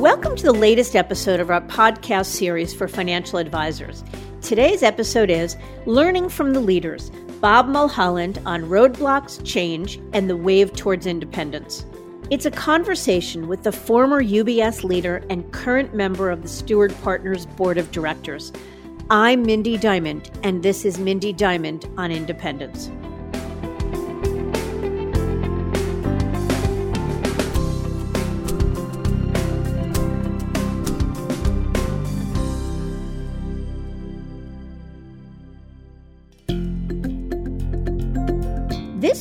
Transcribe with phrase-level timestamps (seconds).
[0.00, 4.02] Welcome to the latest episode of our podcast series for financial advisors.
[4.40, 7.10] Today's episode is Learning from the Leaders
[7.42, 11.84] Bob Mulholland on Roadblocks, Change, and the Wave Towards Independence.
[12.30, 17.44] It's a conversation with the former UBS leader and current member of the Steward Partners
[17.44, 18.54] Board of Directors.
[19.10, 22.90] I'm Mindy Diamond, and this is Mindy Diamond on Independence.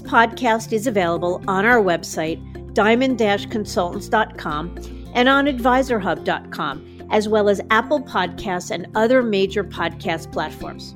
[0.10, 2.40] Podcast is available on our website,
[2.74, 4.76] diamond consultants.com,
[5.14, 10.96] and on advisorhub.com, as well as Apple Podcasts and other major podcast platforms.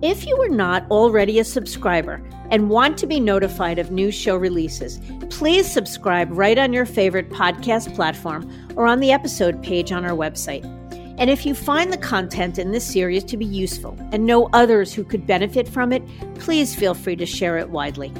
[0.00, 4.36] If you are not already a subscriber and want to be notified of new show
[4.36, 5.00] releases,
[5.30, 10.16] please subscribe right on your favorite podcast platform or on the episode page on our
[10.16, 10.64] website.
[11.18, 14.92] And if you find the content in this series to be useful and know others
[14.92, 16.02] who could benefit from it,
[16.36, 18.12] please feel free to share it widely.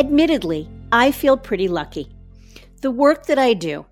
[0.00, 2.08] Admittedly, I feel pretty lucky.
[2.80, 3.84] The work that I do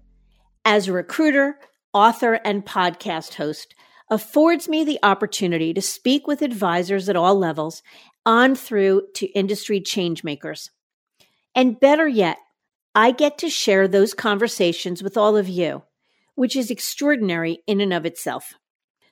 [0.65, 1.59] as a recruiter,
[1.92, 3.75] author, and podcast host
[4.09, 7.83] affords me the opportunity to speak with advisors at all levels
[8.25, 10.70] on through to industry changemakers.
[11.55, 12.39] And better yet,
[12.95, 15.83] I get to share those conversations with all of you,
[16.37, 18.55] which is extraordinary in and of itself.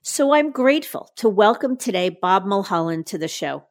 [0.01, 3.67] So I'm grateful to welcome today Bob Mulholland to the show.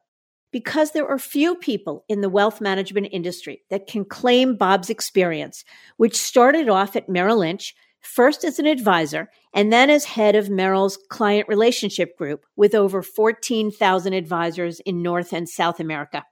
[0.56, 5.66] Because there are few people in the wealth management industry that can claim Bob's experience,
[5.98, 10.48] which started off at Merrill Lynch, first as an advisor and then as head of
[10.48, 16.24] Merrill's client relationship group with over 14,000 advisors in North and South America.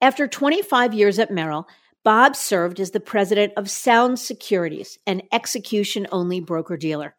[0.00, 1.68] After 25 years at Merrill,
[2.02, 7.14] Bob served as the president of Sound Securities, an execution only broker dealer.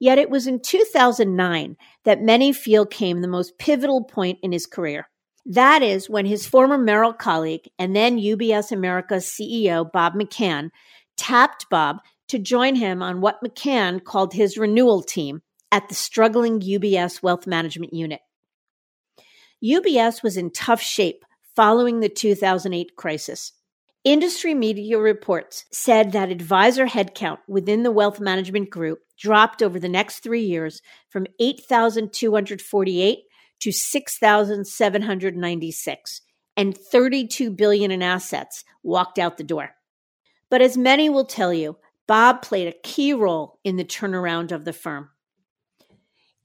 [0.00, 4.66] Yet it was in 2009 that many feel came the most pivotal point in his
[4.66, 5.06] career.
[5.48, 10.70] That is when his former Merrill colleague and then UBS America's CEO, Bob McCann,
[11.16, 15.40] tapped Bob to join him on what McCann called his renewal team
[15.72, 18.20] at the struggling UBS Wealth Management Unit.
[19.64, 21.24] UBS was in tough shape
[21.56, 23.52] following the 2008 crisis.
[24.04, 29.88] Industry media reports said that advisor headcount within the wealth management group dropped over the
[29.88, 33.18] next three years from 8,248
[33.60, 36.20] to 6,796,
[36.56, 39.74] and 32 billion in assets walked out the door.
[40.50, 41.76] But as many will tell you,
[42.06, 45.10] Bob played a key role in the turnaround of the firm.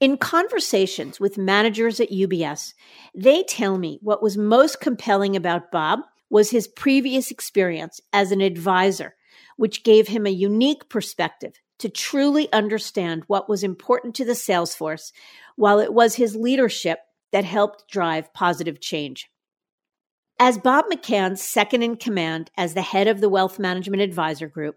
[0.00, 2.74] In conversations with managers at UBS,
[3.14, 8.40] they tell me what was most compelling about Bob was his previous experience as an
[8.40, 9.14] advisor,
[9.56, 14.74] which gave him a unique perspective to truly understand what was important to the sales
[14.74, 15.12] force,
[15.56, 16.98] while it was his leadership
[17.34, 19.28] that helped drive positive change.
[20.38, 24.76] As Bob McCann's second in command as the head of the Wealth Management Advisor Group,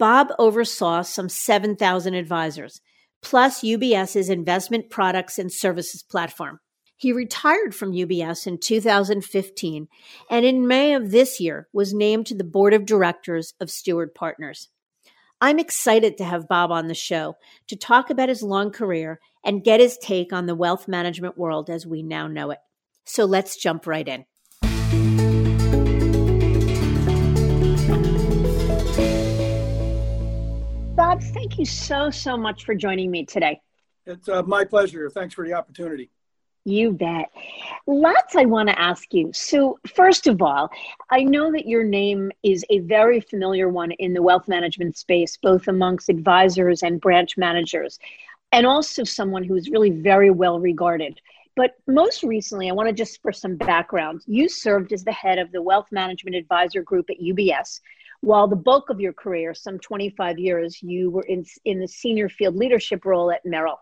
[0.00, 2.80] Bob oversaw some 7,000 advisors,
[3.22, 6.58] plus UBS's investment products and services platform.
[6.96, 9.86] He retired from UBS in 2015
[10.28, 14.12] and in May of this year was named to the board of directors of Steward
[14.12, 14.70] Partners.
[15.44, 17.36] I'm excited to have Bob on the show
[17.66, 21.68] to talk about his long career and get his take on the wealth management world
[21.68, 22.60] as we now know it.
[23.06, 24.24] So let's jump right in.
[30.94, 33.60] Bob, thank you so, so much for joining me today.
[34.06, 35.10] It's uh, my pleasure.
[35.10, 36.08] Thanks for the opportunity.
[36.64, 37.30] You bet.
[37.88, 39.32] Lots I want to ask you.
[39.32, 40.70] So, first of all,
[41.10, 45.36] I know that your name is a very familiar one in the wealth management space,
[45.42, 47.98] both amongst advisors and branch managers,
[48.52, 51.20] and also someone who is really very well regarded.
[51.56, 55.38] But most recently, I want to just for some background, you served as the head
[55.38, 57.80] of the Wealth Management Advisor Group at UBS,
[58.20, 62.28] while the bulk of your career, some 25 years, you were in, in the senior
[62.28, 63.80] field leadership role at Merrill.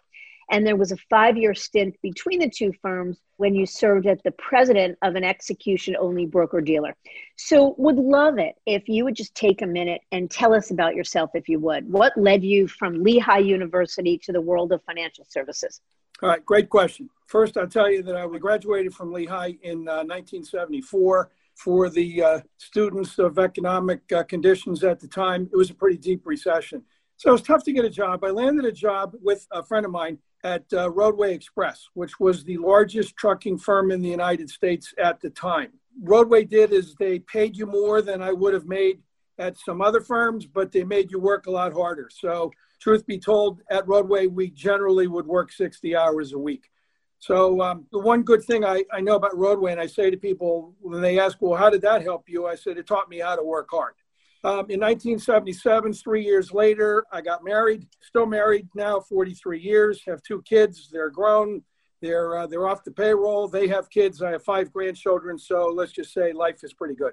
[0.50, 4.19] And there was a five year stint between the two firms when you served as
[4.25, 6.97] the president of an execution only broker dealer.
[7.37, 10.97] So, would love it if you would just take a minute and tell us about
[10.97, 11.91] yourself, if you would.
[11.91, 15.81] What led you from Lehigh University to the world of financial services?
[16.23, 17.08] All right, great question.
[17.26, 21.31] First, I'll tell you that I graduated from Lehigh in uh, 1974.
[21.56, 25.99] For the uh, students of economic uh, conditions at the time, it was a pretty
[25.99, 26.82] deep recession.
[27.19, 28.25] So it was tough to get a job.
[28.25, 32.45] I landed a job with a friend of mine at uh, Roadway Express, which was
[32.45, 35.73] the largest trucking firm in the United States at the time.
[36.03, 39.01] Roadway did is they paid you more than I would have made
[39.39, 42.09] at some other firms, but they made you work a lot harder.
[42.13, 46.71] So, truth be told, at Roadway, we generally would work 60 hours a week.
[47.19, 50.17] So, um, the one good thing I, I know about Roadway, and I say to
[50.17, 52.47] people when they ask, well, how did that help you?
[52.47, 53.95] I said, it taught me how to work hard.
[54.43, 57.87] Um, in 1977, three years later, I got married.
[58.01, 60.03] Still married now, 43 years.
[60.07, 60.89] Have two kids.
[60.91, 61.63] They're grown.
[62.01, 63.49] They're uh, they're off the payroll.
[63.49, 64.23] They have kids.
[64.23, 65.39] I have five grandchildren.
[65.39, 67.13] So let's just say life is pretty good.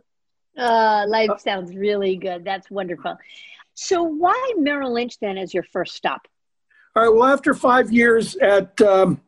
[0.58, 2.46] Uh, life uh, sounds really good.
[2.46, 3.18] That's wonderful.
[3.74, 6.28] So why Merrill Lynch then as your first stop?
[6.96, 7.14] All right.
[7.14, 9.20] Well, after five years at um,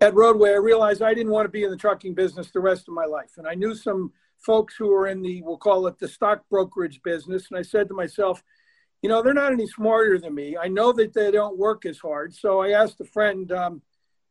[0.00, 2.88] at Roadway, I realized I didn't want to be in the trucking business the rest
[2.88, 4.10] of my life, and I knew some
[4.44, 7.88] folks who are in the we'll call it the stock brokerage business, and I said
[7.88, 8.42] to myself,
[9.02, 10.56] you know, they're not any smarter than me.
[10.56, 12.34] I know that they don't work as hard.
[12.34, 13.82] So I asked a friend, um,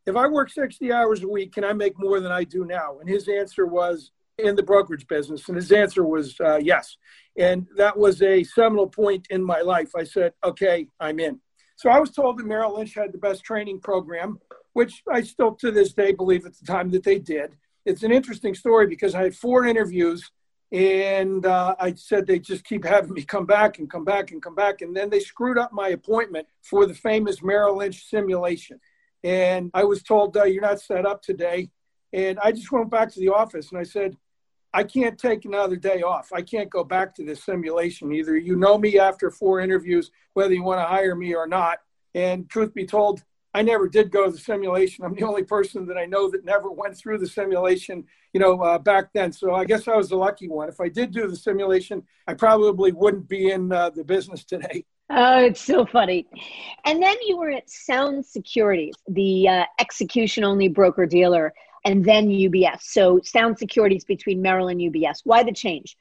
[0.06, 3.00] if I work 60 hours a week, can I make more than I do now?
[3.00, 5.48] And his answer was in the brokerage business.
[5.48, 6.98] And his answer was uh, yes.
[7.38, 9.92] And that was a seminal point in my life.
[9.96, 11.40] I said, okay, I'm in.
[11.76, 14.40] So I was told that Merrill Lynch had the best training program,
[14.74, 17.56] which I still to this day believe at the time that they did.
[17.90, 20.30] It's an interesting story because I had four interviews
[20.72, 24.40] and uh, I said they just keep having me come back and come back and
[24.44, 24.82] come back.
[24.82, 28.80] And then they screwed up my appointment for the famous Merrill Lynch simulation.
[29.24, 31.72] And I was told, uh, You're not set up today.
[32.14, 34.16] And I just went back to the office and I said,
[34.72, 36.32] I can't take another day off.
[36.32, 38.12] I can't go back to this simulation.
[38.12, 41.80] Either you know me after four interviews, whether you want to hire me or not.
[42.14, 45.04] And truth be told, I never did go to the simulation.
[45.04, 48.04] I'm the only person that I know that never went through the simulation,
[48.34, 49.31] you know, uh, back then.
[49.31, 50.69] So I guess I was the lucky one.
[50.69, 54.86] If I did do the simulation, I probably wouldn't be in uh, the business today.
[55.12, 56.28] Oh, it's so funny.
[56.86, 61.52] And then you were at Sound Securities, the uh, execution only broker dealer,
[61.84, 62.81] and then UBS.
[62.84, 65.22] So Sound Securities between Merrill and UBS.
[65.24, 65.98] Why the change?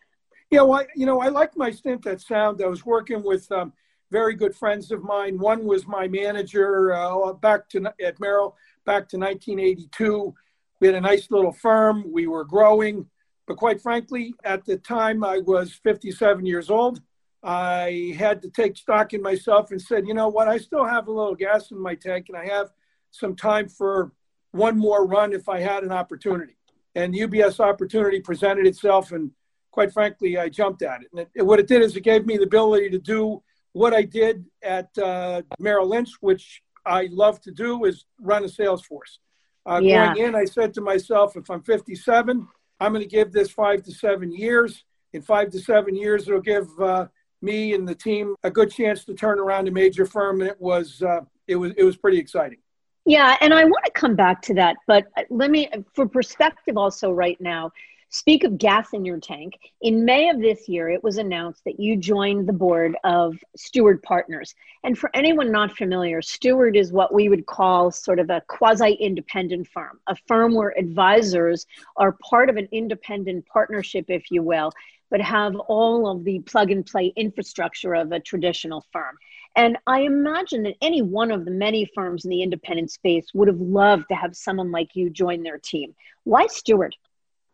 [0.51, 2.61] Yeah, well, you know, I liked my stint at Sound.
[2.63, 3.73] I was working with um,
[4.11, 5.39] very good friends of mine.
[5.39, 10.35] One was my manager uh, back to at Merrill back to 1982.
[10.81, 12.11] We had a nice little firm.
[12.11, 13.07] We were growing,
[13.47, 17.03] but quite frankly, at the time I was 57 years old.
[17.43, 21.07] I had to take stock in myself and said, you know what, I still have
[21.07, 22.71] a little gas in my tank and I have
[23.11, 24.13] some time for
[24.53, 26.57] one more run if I had an opportunity.
[26.95, 29.31] And the UBS opportunity presented itself, and
[29.71, 31.09] quite frankly, I jumped at it.
[31.13, 34.03] And it, what it did is it gave me the ability to do what I
[34.03, 39.19] did at uh, Merrill Lynch, which I love to do, is run a sales force.
[39.67, 40.15] Uh, yeah.
[40.15, 42.47] Going in, I said to myself, if I'm 57,
[42.81, 44.85] I'm going to give this five to seven years.
[45.13, 47.07] In five to seven years, it'll give uh,
[47.43, 50.61] me and the team a good chance to turn around a major firm, and it
[50.61, 52.59] was uh, it was it was pretty exciting.
[53.07, 57.11] Yeah, and I want to come back to that, but let me, for perspective, also
[57.11, 57.73] right now.
[58.11, 59.59] Speak of gas in your tank.
[59.83, 64.03] In May of this year, it was announced that you joined the board of Steward
[64.03, 64.55] Partners.
[64.83, 68.95] And for anyone not familiar, Steward is what we would call sort of a quasi
[68.95, 71.67] independent firm, a firm where advisors
[71.99, 74.73] are part of an independent partnership, if you will,
[75.11, 79.19] but have all of the plug and play infrastructure of a traditional firm.
[79.55, 83.49] And I imagine that any one of the many firms in the independent space would
[83.49, 85.95] have loved to have someone like you join their team.
[86.25, 86.97] Why Steward?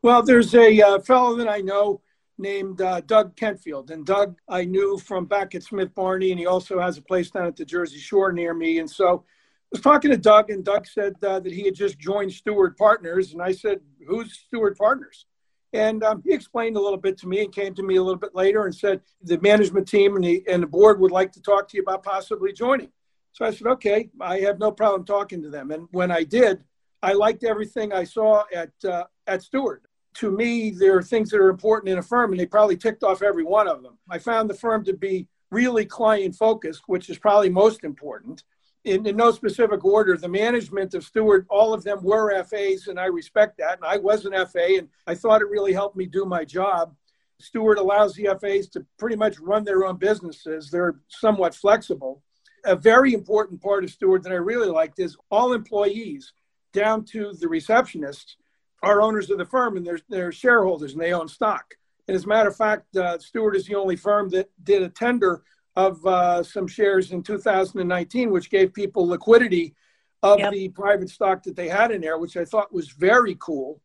[0.04, 2.02] Well, there's a uh, fellow that I know
[2.37, 3.90] named uh, Doug Kentfield.
[3.90, 7.30] And Doug, I knew from back at Smith Barney, and he also has a place
[7.30, 8.80] down at the Jersey Shore near me.
[8.80, 11.99] And so I was talking to Doug, and Doug said uh, that he had just
[11.99, 13.32] joined Steward Partners.
[13.32, 15.25] And I said, Who's Steward Partners?
[15.73, 18.20] And um, he explained a little bit to me and came to me a little
[18.20, 21.40] bit later and said the management team and the, and the board would like to
[21.40, 22.90] talk to you about possibly joining.
[23.32, 25.70] So I said, okay, I have no problem talking to them.
[25.70, 26.62] And when I did,
[27.02, 29.80] I liked everything I saw at uh, at Steward.
[30.14, 33.02] To me, there are things that are important in a firm, and they probably ticked
[33.02, 33.99] off every one of them.
[34.09, 38.44] I found the firm to be really client focused, which is probably most important
[38.85, 43.00] in, in no specific order, the management of Steward, all of them were FAs, and
[43.00, 43.78] I respect that.
[43.78, 46.94] And I was an FA, and I thought it really helped me do my job.
[47.40, 50.71] Steward allows the FAs to pretty much run their own businesses.
[50.71, 52.23] They're somewhat flexible.
[52.64, 56.33] A very important part of Steward that I really liked is all employees,
[56.73, 58.37] down to the receptionists,
[58.85, 61.75] are owners of the firm and they're, they're shareholders and they own stock.
[62.07, 64.88] And as a matter of fact, uh, Steward is the only firm that did a
[64.88, 65.43] tender
[65.76, 69.75] of uh, some shares in 2019, which gave people liquidity
[70.23, 70.53] of yep.
[70.53, 73.81] the private stock that they had in there, which I thought was very cool.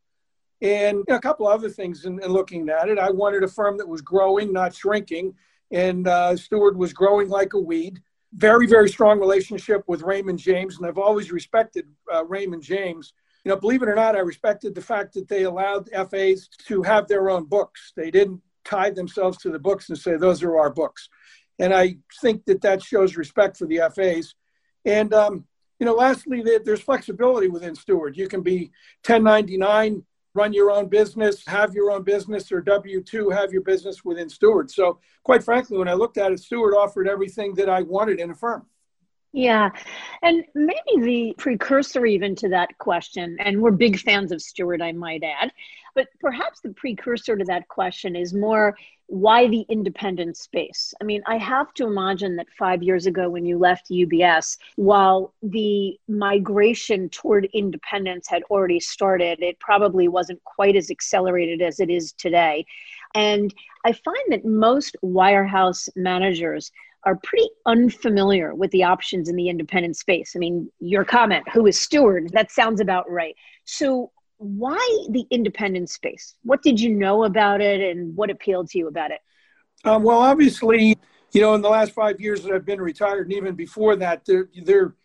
[0.61, 2.99] And a couple other things in, in looking at it.
[2.99, 5.33] I wanted a firm that was growing, not shrinking.
[5.71, 8.01] And uh, Steward was growing like a weed.
[8.33, 10.77] Very, very strong relationship with Raymond James.
[10.77, 13.13] And I've always respected uh, Raymond James.
[13.43, 16.81] You know, believe it or not, I respected the fact that they allowed FAs to
[16.83, 17.93] have their own books.
[17.95, 21.09] They didn't tie themselves to the books and say, those are our books.
[21.57, 24.35] And I think that that shows respect for the FAs.
[24.85, 25.45] And, um,
[25.79, 28.17] you know, lastly, there's flexibility within Steward.
[28.17, 28.71] You can be
[29.05, 30.03] 1099,
[30.33, 34.29] run your own business, have your own business, or W 2, have your business within
[34.29, 34.69] Steward.
[34.69, 38.31] So, quite frankly, when I looked at it, Steward offered everything that I wanted in
[38.31, 38.65] a firm.
[39.31, 39.69] Yeah.
[40.23, 44.91] And maybe the precursor even to that question, and we're big fans of Steward, I
[44.91, 45.51] might add,
[45.93, 50.93] but perhaps the precursor to that question is more why the independent space?
[51.01, 55.33] I mean, I have to imagine that five years ago when you left UBS, while
[55.41, 61.89] the migration toward independence had already started, it probably wasn't quite as accelerated as it
[61.89, 62.65] is today.
[63.15, 66.71] And I find that most wirehouse managers
[67.05, 70.33] are pretty unfamiliar with the options in the independent space.
[70.35, 73.35] I mean, your comment, who is Steward, that sounds about right.
[73.65, 74.79] So, why
[75.09, 76.35] the independent space?
[76.43, 79.19] What did you know about it and what appealed to you about it?
[79.83, 80.97] Um, well, obviously,
[81.33, 84.23] you know, in the last five years that I've been retired, and even before that,
[84.25, 84.95] there, there,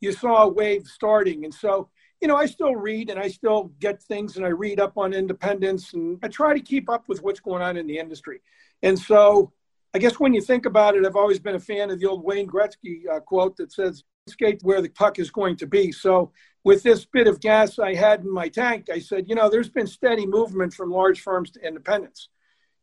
[0.00, 1.44] you saw a wave starting.
[1.44, 1.90] And so,
[2.20, 5.12] you know, I still read and I still get things and I read up on
[5.12, 8.40] independence and I try to keep up with what's going on in the industry.
[8.82, 9.52] And so,
[9.94, 12.22] I guess when you think about it, I've always been a fan of the old
[12.22, 15.90] Wayne Gretzky uh, quote that says, skate where the puck is going to be.
[15.92, 16.32] So,
[16.64, 19.70] with this bit of gas I had in my tank, I said, you know, there's
[19.70, 22.28] been steady movement from large firms to independents.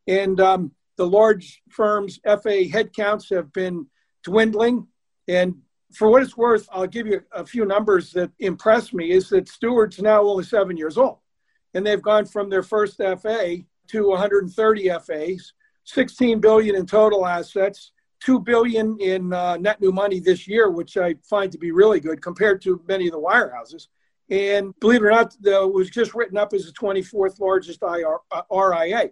[0.08, 3.88] And um, the large firms' FA headcounts have been
[4.24, 4.88] dwindling.
[5.28, 5.62] And
[5.94, 9.50] for what it's worth, I'll give you a few numbers that impress me is that
[9.50, 11.20] Steward's now only seven years old.
[11.74, 13.58] And they've gone from their first FA
[13.90, 15.54] to 130 FAs
[15.86, 17.92] 16 billion in total assets,
[18.24, 22.00] 2 billion in uh, net new money this year, which I find to be really
[22.00, 23.88] good compared to many of the wirehouses.
[24.30, 28.18] And believe it or not, it was just written up as the 24th largest IR,
[28.32, 29.12] uh, RIA.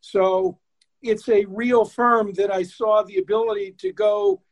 [0.00, 0.58] So
[1.02, 4.42] it's a real firm that I saw the ability to go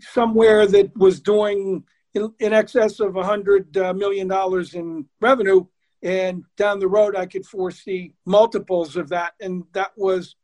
[0.00, 5.64] somewhere that was doing in, in excess of $100 uh, in revenue.
[6.02, 9.32] And down the road, I could foresee multiples of that.
[9.40, 10.36] And that was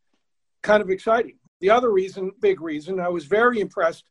[0.63, 1.37] kind of exciting.
[1.61, 4.05] The other reason, big reason, I was very impressed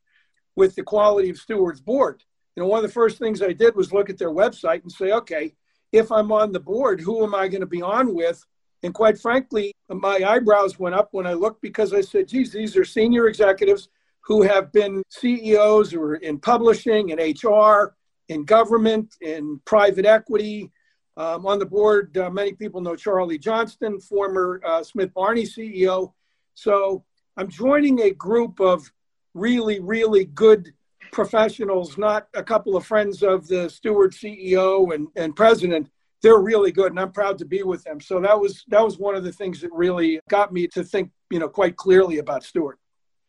[0.55, 2.23] with the quality of Steward's board.
[2.55, 4.91] You know, one of the first things I did was look at their website and
[4.91, 5.55] say, okay,
[5.91, 8.43] if I'm on the board, who am I going to be on with?
[8.83, 12.77] And quite frankly, my eyebrows went up when I looked because I said, geez, these
[12.77, 13.89] are senior executives
[14.21, 17.95] who have been CEOs or in publishing in HR,
[18.29, 20.71] in government, in private equity.
[21.17, 26.13] Um, on the board, uh, many people know Charlie Johnston, former uh, Smith Barney CEO.
[26.59, 27.05] So
[27.37, 28.91] I'm joining a group of
[29.33, 30.73] really, really good
[31.11, 35.89] professionals, not a couple of friends of the Steward CEO and, and president.
[36.21, 38.01] They're really good, and I'm proud to be with them.
[38.01, 41.11] So that was that was one of the things that really got me to think,
[41.29, 42.77] you know, quite clearly about Steward.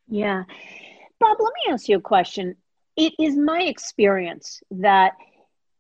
[0.09, 0.43] Yeah,
[1.21, 1.37] Bob.
[1.39, 2.57] Let me ask you a question.
[2.97, 5.13] It is my experience that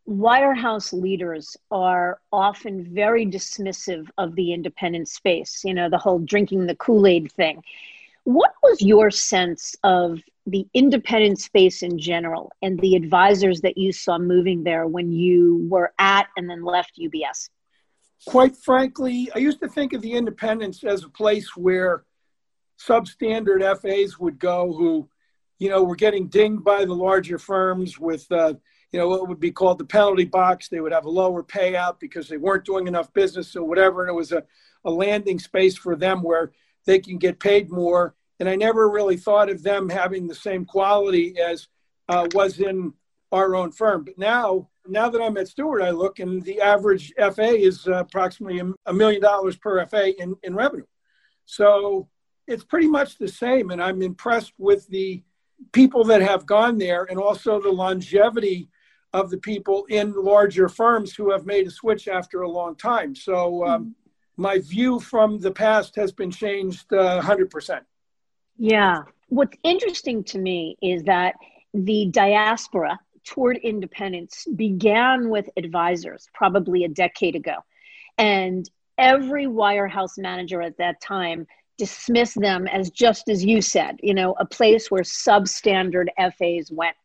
[0.08, 6.66] wirehouse leaders are often very dismissive of the independent space, you know, the whole drinking
[6.66, 7.62] the Kool Aid thing.
[8.24, 13.92] What was your sense of the independent space in general and the advisors that you
[13.92, 17.48] saw moving there when you were at and then left UBS?
[18.26, 22.04] Quite frankly, I used to think of the independents as a place where
[22.78, 25.08] substandard FAs would go who,
[25.58, 28.54] you know, were getting dinged by the larger firms with uh,
[28.92, 30.68] you know, what would be called the penalty box.
[30.68, 34.02] They would have a lower payout because they weren't doing enough business or whatever.
[34.02, 34.44] And it was a,
[34.84, 36.52] a landing space for them where
[36.86, 38.14] they can get paid more.
[38.40, 41.68] And I never really thought of them having the same quality as
[42.08, 42.92] uh, was in
[43.30, 44.04] our own firm.
[44.04, 47.98] But now, now that I'm at Steward, I look and the average FA is uh,
[47.98, 50.86] approximately a million dollars per FA in, in revenue.
[51.44, 52.08] So
[52.48, 53.70] it's pretty much the same.
[53.70, 55.22] And I'm impressed with the
[55.72, 58.68] people that have gone there and also the longevity
[59.12, 63.14] of the people in larger firms who have made a switch after a long time.
[63.14, 64.42] So um, mm-hmm.
[64.42, 67.80] my view from the past has been changed uh, 100%.
[68.56, 69.02] Yeah.
[69.28, 71.34] What's interesting to me is that
[71.74, 77.56] the diaspora toward independence began with advisors probably a decade ago.
[78.18, 81.46] And every wirehouse manager at that time
[81.78, 86.96] dismissed them as just as you said, you know, a place where substandard FAs went.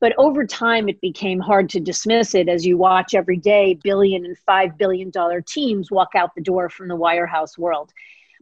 [0.00, 4.24] But over time, it became hard to dismiss it as you watch every day billion
[4.24, 7.92] and five billion dollar teams walk out the door from the wirehouse world.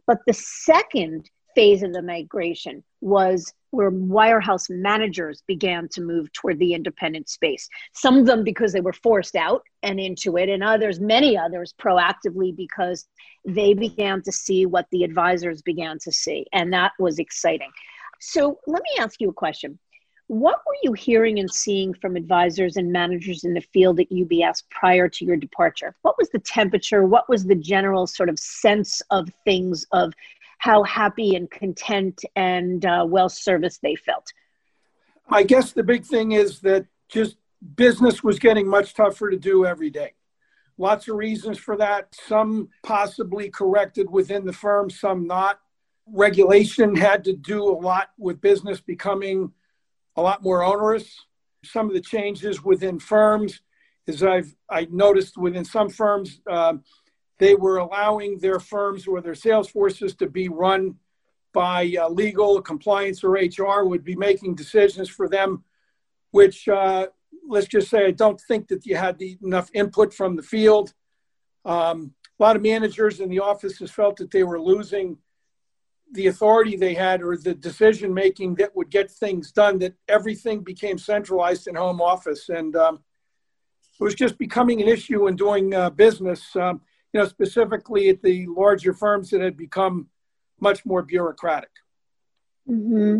[0.07, 6.59] But the second phase of the migration was where wirehouse managers began to move toward
[6.59, 7.69] the independent space.
[7.93, 11.75] Some of them because they were forced out and into it, and others, many others,
[11.79, 13.07] proactively because
[13.45, 16.47] they began to see what the advisors began to see.
[16.53, 17.71] And that was exciting.
[18.21, 19.79] So let me ask you a question.
[20.29, 24.65] What were you hearing and seeing from advisors and managers in the field at UBS
[24.71, 25.95] prior to your departure?
[26.03, 27.05] What was the temperature?
[27.05, 30.13] What was the general sort of sense of things of
[30.59, 34.33] how happy and content and uh, well serviced they felt?
[35.29, 37.37] I guess the big thing is that just
[37.77, 40.15] business was getting much tougher to do every day.
[40.77, 45.61] Lots of reasons for that, some possibly corrected within the firm, some not.
[46.09, 49.53] Regulation had to do a lot with business becoming
[50.17, 51.25] a lot more onerous.
[51.65, 53.61] Some of the changes within firms,
[54.09, 56.75] as I've I noticed within some firms, uh,
[57.39, 60.97] they were allowing their firms or their sales forces to be run
[61.53, 65.65] by uh, legal, compliance, or HR would be making decisions for them,
[66.31, 67.07] which uh,
[67.49, 70.93] let's just say I don't think that you had the, enough input from the field.
[71.65, 75.19] Um, a lot of managers in the offices felt that they were losing
[76.13, 80.61] the authority they had or the decision making that would get things done, that everything
[80.61, 82.49] became centralized in home office.
[82.49, 83.01] And um,
[83.99, 86.81] it was just becoming an issue in doing uh, business, um,
[87.13, 90.09] you know, specifically at the larger firms that had become
[90.61, 91.71] much more bureaucratic.
[92.69, 93.19] Mm-hmm.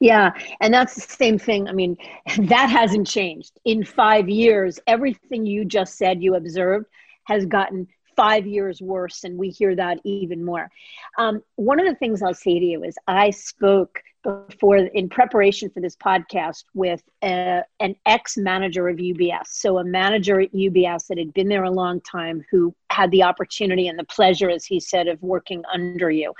[0.00, 0.30] Yeah,
[0.60, 1.68] and that's the same thing.
[1.68, 1.96] I mean,
[2.38, 3.58] that hasn't changed.
[3.64, 6.86] In five years, everything you just said you observed
[7.24, 10.70] has gotten five years worse, and we hear that even more.
[11.18, 14.02] Um, one of the things I'll say to you is I spoke
[14.48, 19.46] before in preparation for this podcast with a, an ex manager of UBS.
[19.46, 23.22] So, a manager at UBS that had been there a long time who had the
[23.22, 26.34] opportunity and the pleasure, as he said, of working under you.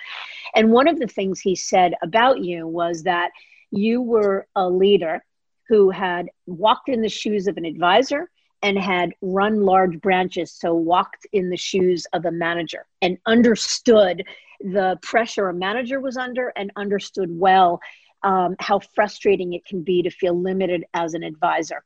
[0.54, 3.30] And one of the things he said about you was that
[3.70, 5.24] you were a leader
[5.68, 8.30] who had walked in the shoes of an advisor
[8.62, 14.24] and had run large branches, so walked in the shoes of a manager and understood
[14.60, 17.80] the pressure a manager was under and understood well
[18.22, 21.84] um, how frustrating it can be to feel limited as an advisor.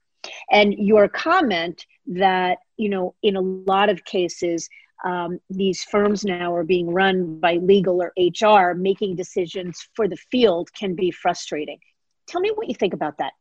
[0.50, 4.68] And your comment that, you know, in a lot of cases,
[5.04, 10.16] um, these firms now are being run by legal or HR, making decisions for the
[10.30, 11.78] field can be frustrating.
[12.26, 13.32] Tell me what you think about that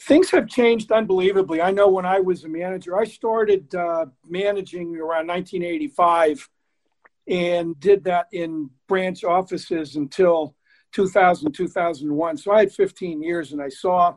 [0.00, 1.60] things have changed unbelievably.
[1.60, 6.48] I know when I was a manager, I started uh, managing around 1985
[7.28, 10.54] and did that in branch offices until
[10.92, 12.36] 2000, 2001.
[12.36, 14.16] So I had 15 years and I saw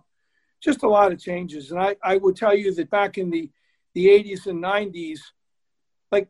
[0.62, 1.72] just a lot of changes.
[1.72, 3.50] And I, I would tell you that back in the,
[3.94, 5.20] the 80s and 90s,
[6.12, 6.30] like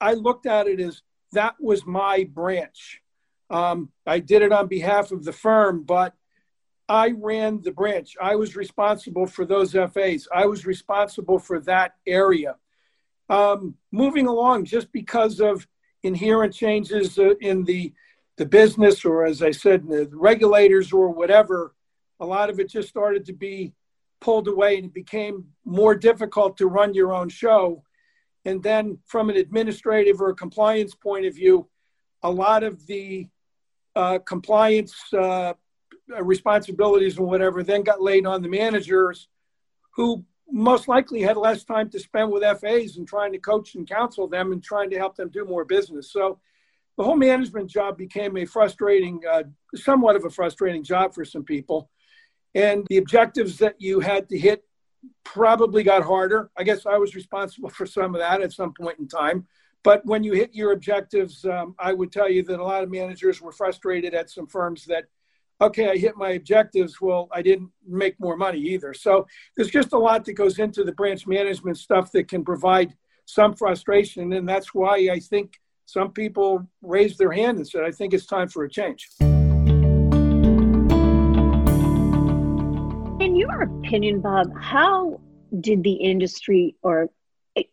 [0.00, 3.00] I looked at it as that was my branch.
[3.50, 6.14] Um, I did it on behalf of the firm, but
[6.92, 8.16] I ran the branch.
[8.20, 10.28] I was responsible for those FAs.
[10.30, 12.56] I was responsible for that area.
[13.30, 15.66] Um, moving along, just because of
[16.02, 17.94] inherent changes uh, in the
[18.36, 21.74] the business, or as I said, the regulators, or whatever,
[22.20, 23.72] a lot of it just started to be
[24.20, 27.82] pulled away, and it became more difficult to run your own show.
[28.44, 31.68] And then, from an administrative or compliance point of view,
[32.22, 33.28] a lot of the
[33.96, 35.54] uh, compliance uh, uh,
[36.20, 39.28] responsibilities and whatever then got laid on the managers
[39.94, 43.88] who most likely had less time to spend with FAs and trying to coach and
[43.88, 46.12] counsel them and trying to help them do more business.
[46.12, 46.38] So
[46.98, 49.44] the whole management job became a frustrating, uh,
[49.74, 51.88] somewhat of a frustrating job for some people.
[52.54, 54.62] And the objectives that you had to hit
[55.24, 56.50] probably got harder.
[56.56, 59.46] I guess I was responsible for some of that at some point in time.
[59.84, 62.90] But when you hit your objectives, um, I would tell you that a lot of
[62.90, 65.06] managers were frustrated at some firms that
[65.62, 67.00] okay, I hit my objectives.
[67.00, 68.92] Well, I didn't make more money either.
[68.94, 72.94] So there's just a lot that goes into the branch management stuff that can provide
[73.24, 74.32] some frustration.
[74.32, 78.26] And that's why I think some people raised their hand and said, I think it's
[78.26, 79.08] time for a change.
[83.20, 85.20] In your opinion, Bob, how
[85.60, 87.08] did the industry or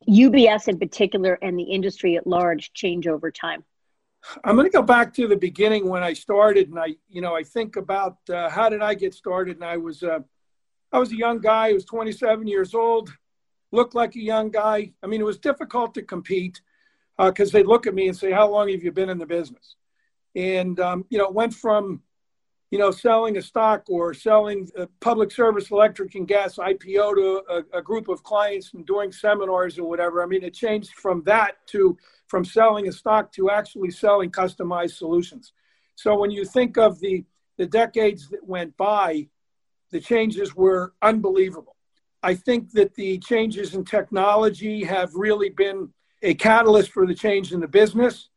[0.07, 3.63] UBS in particular and the industry at large change over time?
[4.43, 7.35] I'm going to go back to the beginning when I started, and I, you know,
[7.35, 10.19] I think about uh, how did I get started, and I was, uh,
[10.91, 11.69] I was a young guy.
[11.69, 13.11] I was 27 years old,
[13.71, 14.91] looked like a young guy.
[15.01, 16.61] I mean, it was difficult to compete
[17.17, 19.25] because uh, they'd look at me and say, "How long have you been in the
[19.25, 19.75] business?"
[20.35, 22.01] And um, you know, it went from,
[22.71, 27.43] you know, selling a stock or selling a public service electric and gas IPO to
[27.49, 30.21] a, a group of clients and doing seminars and whatever.
[30.21, 34.97] I mean, it changed from that to from selling a stock to actually selling customized
[34.97, 35.53] solutions.
[35.95, 37.25] So when you think of the,
[37.57, 39.27] the decades that went by,
[39.91, 41.75] the changes were unbelievable.
[42.21, 45.89] I think that the changes in technology have really been
[46.21, 48.29] a catalyst for the change in the business.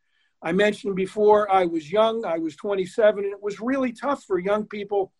[0.43, 4.37] I mentioned before I was young, I was 27, and it was really tough for
[4.39, 5.13] young people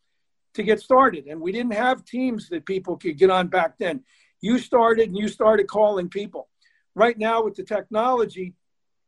[0.53, 1.27] to get started.
[1.27, 4.03] And we didn't have teams that people could get on back then.
[4.41, 6.49] You started and you started calling people.
[6.93, 8.53] Right now, with the technology,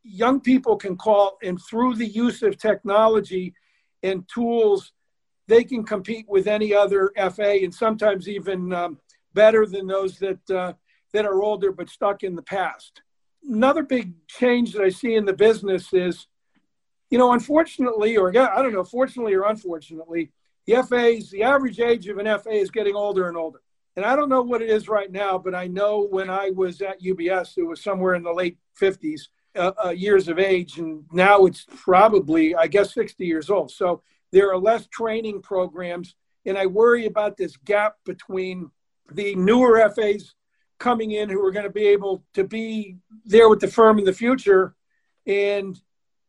[0.03, 3.53] young people can call, and through the use of technology
[4.01, 4.93] and tools,
[5.47, 8.99] they can compete with any other FA and sometimes even um,
[9.33, 10.73] better than those that, uh,
[11.11, 13.01] that are older but stuck in the past
[13.47, 16.27] another big change that I see in the business is,
[17.09, 20.31] you know, unfortunately, or I don't know, fortunately or unfortunately,
[20.65, 23.61] the FAs, the average age of an FA is getting older and older.
[23.95, 26.81] And I don't know what it is right now, but I know when I was
[26.81, 29.21] at UBS, it was somewhere in the late 50s
[29.55, 30.79] uh, uh, years of age.
[30.79, 33.71] And now it's probably, I guess, 60 years old.
[33.71, 36.15] So there are less training programs.
[36.45, 38.69] And I worry about this gap between
[39.11, 40.35] the newer FAs
[40.77, 44.05] coming in who are going to be able to be there with the firm in
[44.05, 44.75] the future.
[45.25, 45.79] And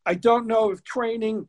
[0.05, 1.49] I don't know if training,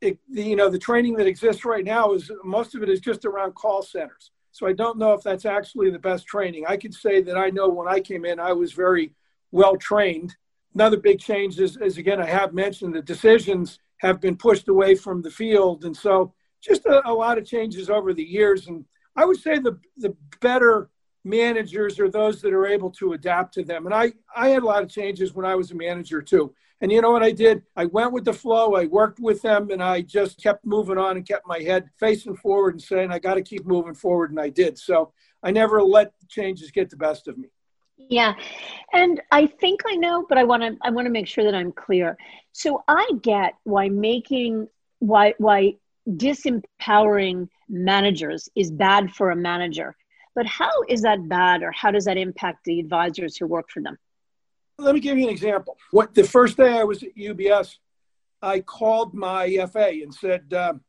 [0.00, 3.24] it, you know, the training that exists right now is most of it is just
[3.24, 4.30] around call centers.
[4.52, 6.64] So I don't know if that's actually the best training.
[6.66, 9.12] I could say that I know when I came in, I was very
[9.50, 10.34] well trained.
[10.74, 14.94] Another big change is, is again, I have mentioned the decisions have been pushed away
[14.94, 15.84] from the field.
[15.84, 18.66] And so just a, a lot of changes over the years.
[18.66, 18.84] And
[19.16, 20.88] I would say the, the better
[21.24, 23.86] managers are those that are able to adapt to them.
[23.86, 26.54] And I, I had a lot of changes when I was a manager too.
[26.80, 27.62] And you know what I did?
[27.76, 28.74] I went with the flow.
[28.74, 32.36] I worked with them and I just kept moving on and kept my head facing
[32.36, 34.30] forward and saying, I got to keep moving forward.
[34.30, 34.78] And I did.
[34.78, 37.48] So I never let changes get the best of me.
[38.08, 38.34] Yeah.
[38.94, 41.54] And I think I know, but I want to I want to make sure that
[41.54, 42.16] I'm clear.
[42.52, 44.68] So I get why making
[45.00, 45.74] why why
[46.08, 49.94] disempowering managers is bad for a manager
[50.34, 53.82] but how is that bad or how does that impact the advisors who work for
[53.82, 53.96] them?
[54.78, 55.76] Let me give you an example.
[55.90, 57.76] What the first day I was at UBS,
[58.40, 60.82] I called my FA and said, um,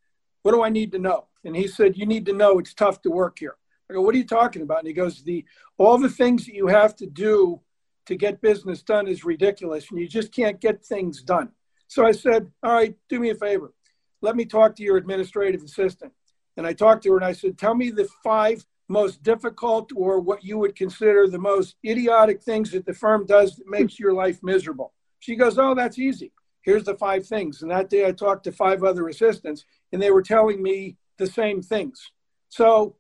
[0.43, 3.01] "What do I need to know?" And he said, "You need to know it's tough
[3.01, 3.57] to work here."
[3.89, 5.43] I go, "What are you talking about?" And he goes, "The
[5.77, 7.59] all the things that you have to do
[8.05, 11.51] to get business done is ridiculous, and you just can't get things done."
[11.87, 13.73] So I said, "All right, do me a favor.
[14.21, 16.13] Let me talk to your administrative assistant."
[16.55, 20.19] And I talked to her and I said, "Tell me the five most difficult or
[20.19, 24.13] what you would consider the most idiotic things that the firm does that makes your
[24.13, 24.93] life miserable?
[25.19, 26.31] She goes, Oh, that's easy.
[26.61, 27.61] Here's the five things.
[27.61, 31.27] And that day I talked to five other assistants and they were telling me the
[31.27, 32.11] same things.
[32.49, 32.95] So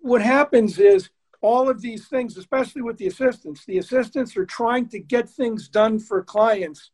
[0.00, 4.88] what happens is all of these things, especially with the assistants, the assistants are trying
[4.88, 6.90] to get things done for clients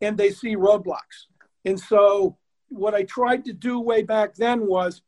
[0.00, 1.26] and they see roadblocks.
[1.64, 2.36] And so
[2.68, 5.02] what I tried to do way back then was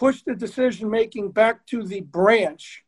[0.00, 2.82] push the decision making back to the branch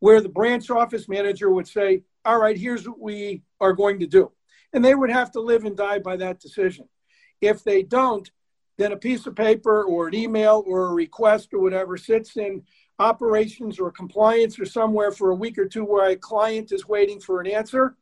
[0.00, 4.06] where the branch office manager would say, All right, here's what we are going to
[4.06, 4.32] do.
[4.72, 6.88] And they would have to live and die by that decision.
[7.42, 8.30] If they don't,
[8.78, 12.62] then a piece of paper or an email or a request or whatever sits in
[12.98, 17.20] operations or compliance or somewhere for a week or two where a client is waiting
[17.20, 17.94] for an answer.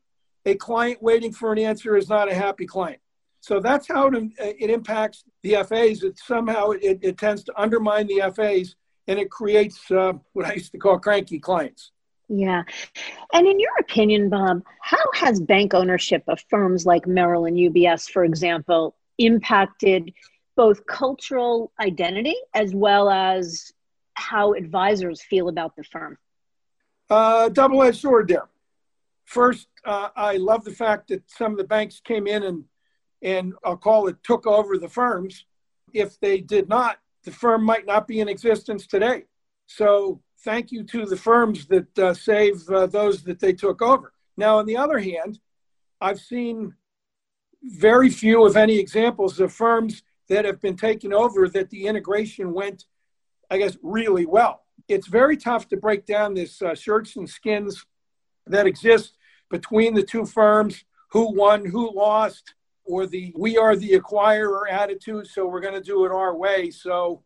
[0.46, 3.01] A client waiting for an answer is not a happy client.
[3.42, 6.04] So that's how it, it impacts the FAs.
[6.04, 8.76] It somehow it, it tends to undermine the FAs
[9.08, 11.90] and it creates uh, what I used to call cranky clients.
[12.28, 12.62] Yeah.
[13.32, 18.08] And in your opinion, Bob, how has bank ownership of firms like Merrill and UBS,
[18.08, 20.12] for example, impacted
[20.54, 23.72] both cultural identity as well as
[24.14, 26.16] how advisors feel about the firm?
[27.10, 28.48] Uh, Double edged sword there.
[29.24, 32.64] First, uh, I love the fact that some of the banks came in and
[33.22, 35.44] and I'll call it took over the firms.
[35.92, 39.24] If they did not, the firm might not be in existence today.
[39.66, 44.12] So thank you to the firms that uh, save uh, those that they took over.
[44.36, 45.38] Now, on the other hand,
[46.00, 46.74] I've seen
[47.62, 52.52] very few, if any, examples of firms that have been taken over that the integration
[52.52, 52.86] went,
[53.50, 54.64] I guess, really well.
[54.88, 57.84] It's very tough to break down this uh, shirts and skins
[58.46, 59.16] that exist
[59.50, 62.54] between the two firms who won, who lost,
[62.84, 66.70] or the we are the acquirer attitude, so we're going to do it our way.
[66.70, 67.22] So,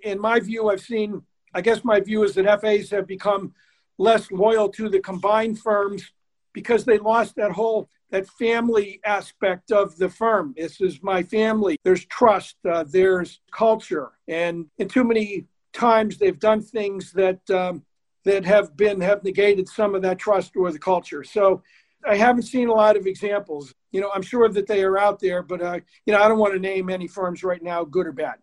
[0.00, 1.22] in my view, I've seen,
[1.54, 3.54] I guess my view is that FAs have become
[3.98, 6.12] less loyal to the combined firms
[6.52, 10.54] because they lost that whole that family aspect of the firm.
[10.56, 11.76] This is my family.
[11.84, 12.56] There's trust.
[12.68, 17.84] Uh, there's culture, and in too many times they've done things that um,
[18.24, 21.24] that have been have negated some of that trust or the culture.
[21.24, 21.62] So
[22.06, 23.74] I haven't seen a lot of examples.
[23.90, 26.38] You know, I'm sure that they are out there, but uh, you know, I don't
[26.38, 28.36] want to name any firms right now, good or bad.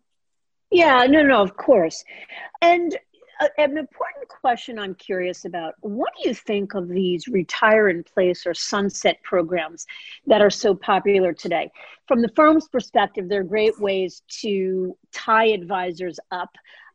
[0.71, 2.03] Yeah, no, no, of course.
[2.61, 2.97] And
[3.39, 8.03] uh, an important question I'm curious about what do you think of these retire in
[8.03, 9.85] place or sunset programs
[10.25, 11.71] that are so popular today?
[12.07, 16.49] From the firm's perspective, they're great ways to tie advisors up.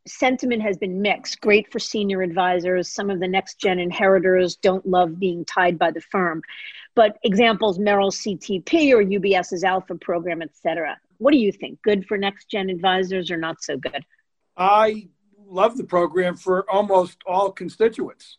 [0.07, 1.41] Sentiment has been mixed.
[1.41, 2.93] Great for senior advisors.
[2.93, 6.43] Some of the next gen inheritors don't love being tied by the firm.
[6.95, 10.99] But examples Merrill CTP or UBS's ALFA program, et cetera.
[11.19, 11.81] What do you think?
[11.83, 14.05] Good for next gen advisors or not so good?
[14.57, 15.09] I
[15.47, 18.39] love the program for almost all constituents.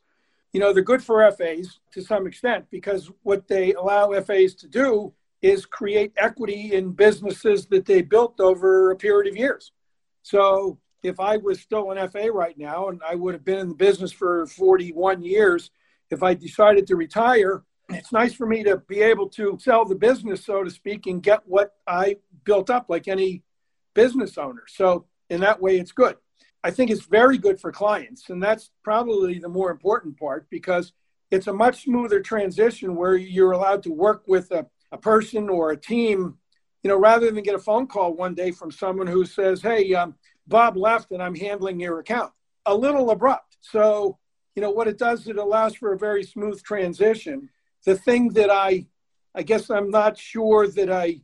[0.51, 4.67] You know, they're good for FAs to some extent because what they allow FAs to
[4.67, 9.71] do is create equity in businesses that they built over a period of years.
[10.21, 13.69] So if I was still an FA right now and I would have been in
[13.69, 15.69] the business for 41 years,
[16.09, 19.95] if I decided to retire, it's nice for me to be able to sell the
[19.95, 23.43] business, so to speak, and get what I built up like any
[23.93, 24.63] business owner.
[24.67, 26.15] So in that way, it's good.
[26.63, 28.29] I think it's very good for clients.
[28.29, 30.93] And that's probably the more important part because
[31.29, 35.71] it's a much smoother transition where you're allowed to work with a, a person or
[35.71, 36.37] a team,
[36.83, 39.93] you know, rather than get a phone call one day from someone who says, Hey,
[39.93, 40.15] um,
[40.47, 42.31] Bob left and I'm handling your account.
[42.65, 43.57] A little abrupt.
[43.61, 44.17] So,
[44.55, 47.49] you know, what it does, is it allows for a very smooth transition.
[47.85, 48.85] The thing that I,
[49.35, 51.21] I guess I'm not sure that I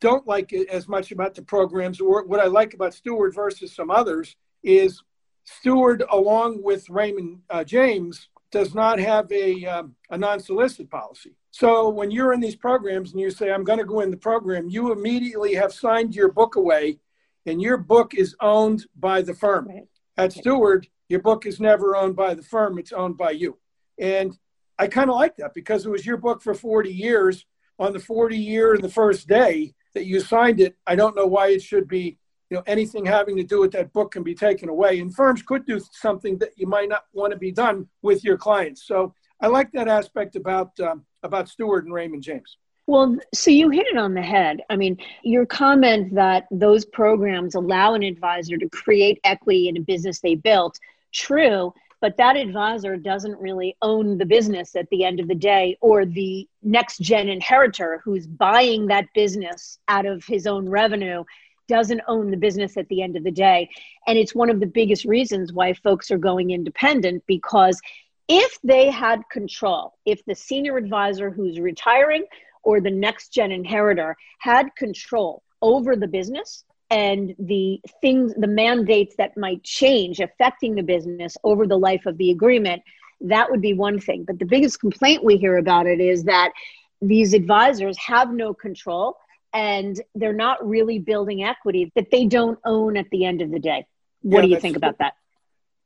[0.00, 3.90] don't like as much about the programs or what I like about Steward versus some
[3.90, 5.02] others is
[5.44, 11.34] Steward, along with Raymond uh, James, does not have a, um, a non solicit policy.
[11.50, 14.16] So when you're in these programs and you say, I'm going to go in the
[14.16, 16.98] program, you immediately have signed your book away
[17.46, 19.68] and your book is owned by the firm.
[19.68, 19.88] Right.
[20.16, 23.58] At Steward, your book is never owned by the firm, it's owned by you.
[23.98, 24.36] And
[24.80, 27.44] I kind of like that because it was your book for 40 years.
[27.78, 31.26] On the 40 year and the first day that you signed it, I don't know
[31.26, 32.18] why it should be,
[32.50, 35.00] you know, anything having to do with that book can be taken away.
[35.00, 38.36] And firms could do something that you might not want to be done with your
[38.36, 38.86] clients.
[38.86, 42.58] So I like that aspect about um, about Steward and Raymond James.
[42.86, 44.60] Well, so you hit it on the head.
[44.68, 49.80] I mean, your comment that those programs allow an advisor to create equity in a
[49.80, 50.78] business they built,
[51.12, 55.76] true, but that advisor doesn't really own the business at the end of the day,
[55.80, 61.22] or the next gen inheritor who's buying that business out of his own revenue
[61.68, 63.68] doesn't own the business at the end of the day.
[64.06, 67.80] And it's one of the biggest reasons why folks are going independent because
[68.28, 72.24] if they had control, if the senior advisor who's retiring
[72.62, 79.14] or the next gen inheritor had control over the business and the things the mandates
[79.16, 82.82] that might change affecting the business over the life of the agreement
[83.20, 84.24] that would be one thing.
[84.24, 86.52] But the biggest complaint we hear about it is that
[87.02, 89.16] these advisors have no control
[89.52, 93.58] and they're not really building equity that they don't own at the end of the
[93.58, 93.86] day.
[94.22, 95.14] What yeah, do you think about that?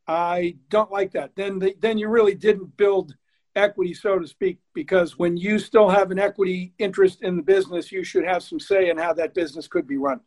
[0.06, 1.34] I don't like that.
[1.34, 3.14] Then they, then you really didn't build
[3.56, 7.90] equity, so to speak, because when you still have an equity interest in the business,
[7.90, 10.20] you should have some say in how that business could be run.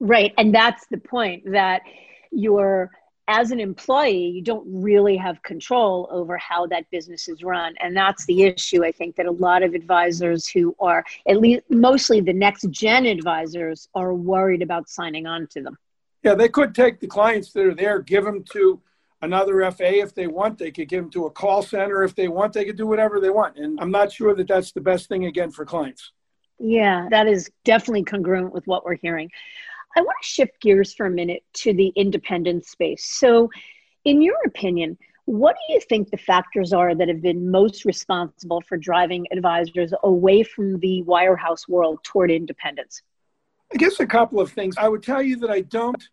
[0.00, 0.32] Right.
[0.38, 1.82] And that's the point that
[2.30, 2.90] you're,
[3.26, 7.74] as an employee, you don't really have control over how that business is run.
[7.80, 11.62] And that's the issue, I think, that a lot of advisors who are, at least
[11.68, 15.76] mostly the next gen advisors, are worried about signing on to them.
[16.22, 18.80] Yeah, they could take the clients that are there, give them to
[19.20, 20.58] another FA if they want.
[20.58, 22.52] They could give them to a call center if they want.
[22.52, 23.56] They could do whatever they want.
[23.56, 26.12] And I'm not sure that that's the best thing again for clients.
[26.58, 29.30] Yeah, that is definitely congruent with what we're hearing.
[29.98, 33.04] I want to shift gears for a minute to the independent space.
[33.04, 33.50] So,
[34.04, 38.60] in your opinion, what do you think the factors are that have been most responsible
[38.60, 43.02] for driving advisors away from the wirehouse world toward independence?
[43.74, 44.76] I guess a couple of things.
[44.78, 46.08] I would tell you that I don't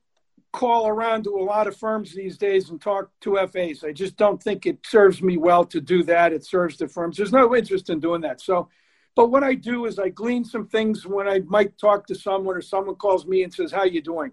[0.51, 3.83] call around to a lot of firms these days and talk to FAs.
[3.83, 6.33] I just don't think it serves me well to do that.
[6.33, 7.17] It serves the firms.
[7.17, 8.41] There's no interest in doing that.
[8.41, 8.67] So,
[9.15, 12.55] but what I do is I glean some things when I might talk to someone
[12.55, 14.31] or someone calls me and says, "How you doing?"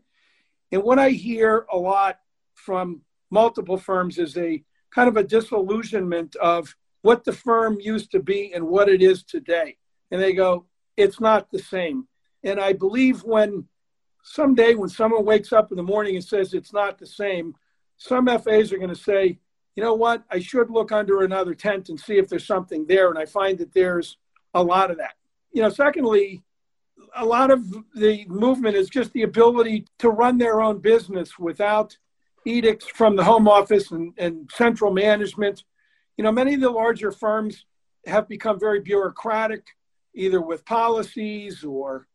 [0.71, 2.19] And what I hear a lot
[2.55, 8.21] from multiple firms is a kind of a disillusionment of what the firm used to
[8.21, 9.77] be and what it is today.
[10.11, 10.67] And they go,
[10.97, 12.09] "It's not the same."
[12.45, 13.69] And I believe when
[14.23, 17.55] someday when someone wakes up in the morning and says it's not the same,
[17.97, 19.39] some FAs are going to say,
[19.75, 23.09] you know what, I should look under another tent and see if there's something there.
[23.09, 24.19] And I find that there's
[24.55, 25.15] a lot of that.
[25.53, 26.43] You know, secondly,
[27.17, 31.97] a lot of the movement is just the ability to run their own business without
[32.45, 35.65] edicts from the home office and, and central management.
[36.17, 37.65] You know, many of the larger firms
[38.07, 39.65] have become very bureaucratic,
[40.15, 42.07] either with policies or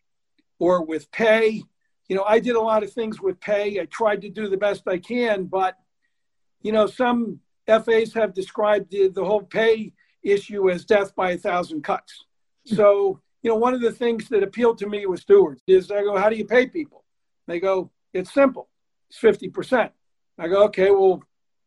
[0.60, 1.64] or with pay.
[2.10, 3.80] You know, I did a lot of things with pay.
[3.80, 5.76] I tried to do the best I can, but
[6.62, 11.38] you know, some FAs have described the, the whole pay issue as death by a
[11.38, 12.26] thousand cuts.
[12.68, 16.02] So, you know, one of the things that appealed to me with Steward's is I
[16.02, 17.04] go, how do you pay people?
[17.48, 18.68] They go, it's simple.
[19.10, 19.90] It's 50%.
[20.38, 21.24] I go, okay, well,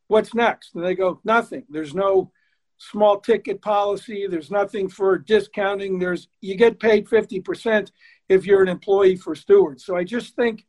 [0.08, 0.74] what's next?
[0.74, 1.64] And they go, nothing.
[1.70, 2.32] There's no
[2.76, 4.26] small ticket policy.
[4.26, 5.98] There's nothing for discounting.
[5.98, 7.90] There's you get paid 50%
[8.28, 9.84] if you're an employee for Steward's.
[9.84, 10.66] So I just think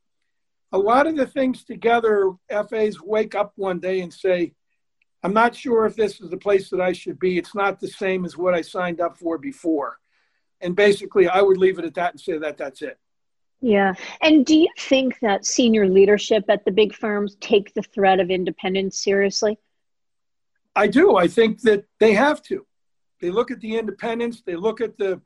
[0.71, 4.53] a lot of the things together, FAs wake up one day and say,
[5.23, 7.37] I'm not sure if this is the place that I should be.
[7.37, 9.97] It's not the same as what I signed up for before.
[10.61, 12.97] And basically, I would leave it at that and say that that's it.
[13.61, 13.93] Yeah.
[14.21, 18.31] And do you think that senior leadership at the big firms take the threat of
[18.31, 19.59] independence seriously?
[20.75, 21.15] I do.
[21.15, 22.65] I think that they have to.
[23.19, 25.21] They look at the independence, they look at the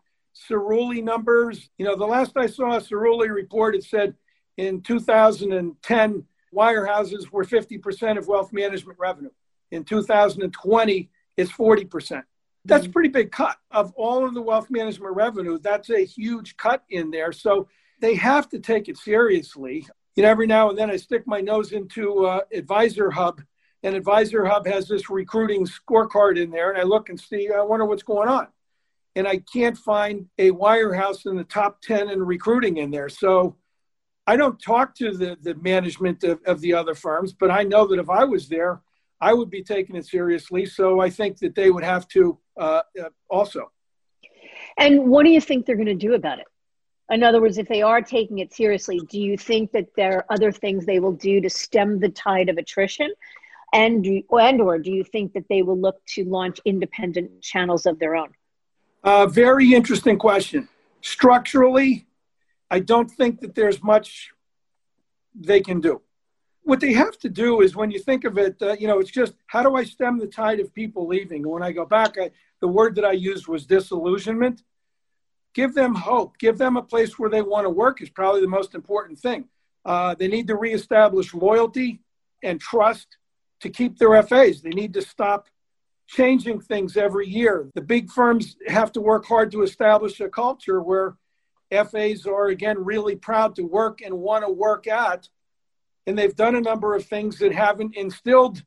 [0.50, 1.70] Cerulli numbers.
[1.78, 4.16] You know, the last I saw a Cerulli report, it said
[4.58, 9.30] in 2010, wirehouses were 50% of wealth management revenue.
[9.72, 12.24] In 2020, it's 40%.
[12.66, 12.94] That's a mm-hmm.
[12.94, 13.58] pretty big cut.
[13.72, 17.32] Of all of the wealth management revenue, that's a huge cut in there.
[17.32, 17.68] So
[18.02, 19.88] they have to take it seriously.
[20.16, 23.40] You know, every now and then I stick my nose into uh, AdvisorHub
[23.86, 27.86] and AdvisorHub has this recruiting scorecard in there, and I look and see, I wonder
[27.86, 28.48] what's going on.
[29.16, 33.10] And I can't find a wirehouse in the top 10 in recruiting in there.
[33.10, 33.58] So
[34.26, 37.86] I don't talk to the, the management of, of the other firms, but I know
[37.86, 38.82] that if I was there,
[39.22, 40.66] I would be taking it seriously.
[40.66, 43.72] So I think that they would have to uh, uh, also.
[44.78, 46.46] And what do you think they're going to do about it?
[47.10, 50.26] In other words, if they are taking it seriously, do you think that there are
[50.30, 53.12] other things they will do to stem the tide of attrition?
[53.76, 58.00] and and or do you think that they will look to launch independent channels of
[58.00, 58.30] their own?
[59.04, 60.68] Uh, very interesting question.
[61.02, 62.08] Structurally,
[62.72, 64.32] I don't think that there's much
[65.36, 66.02] they can do.
[66.66, 69.12] What they have to do is, when you think of it, uh, you know, it's
[69.12, 71.48] just how do I stem the tide of people leaving?
[71.48, 74.64] When I go back, I, the word that I used was disillusionment.
[75.54, 76.40] Give them hope.
[76.40, 79.46] Give them a place where they want to work is probably the most important thing.
[79.86, 82.02] Uh, they need to reestablish loyalty
[82.42, 83.18] and trust
[83.62, 84.62] to keep their FAs.
[84.62, 85.48] They need to stop
[86.08, 87.70] changing things every year.
[87.76, 91.16] The big firms have to work hard to establish a culture where
[91.72, 95.30] FAs are, again, really proud to work and want to work at.
[96.08, 98.64] And they've done a number of things that haven't instilled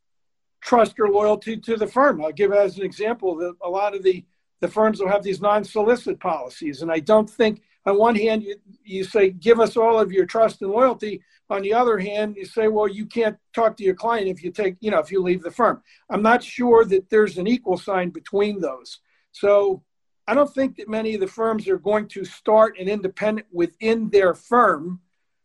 [0.61, 2.23] trust or loyalty to the firm.
[2.23, 4.25] I'll give as an example that a lot of the,
[4.61, 6.83] the firms will have these non solicit policies.
[6.83, 10.27] And I don't think, on one hand, you, you say, give us all of your
[10.27, 11.23] trust and loyalty.
[11.51, 14.51] On the other hand, you say, well, you can't talk to your client if you
[14.51, 15.83] take, you know, if you leave the firm.
[16.11, 18.99] I'm not sure that there's an equal sign between those.
[19.33, 19.83] So
[20.27, 24.11] I don't think that many of the firms are going to start an independent within
[24.11, 25.01] their firm.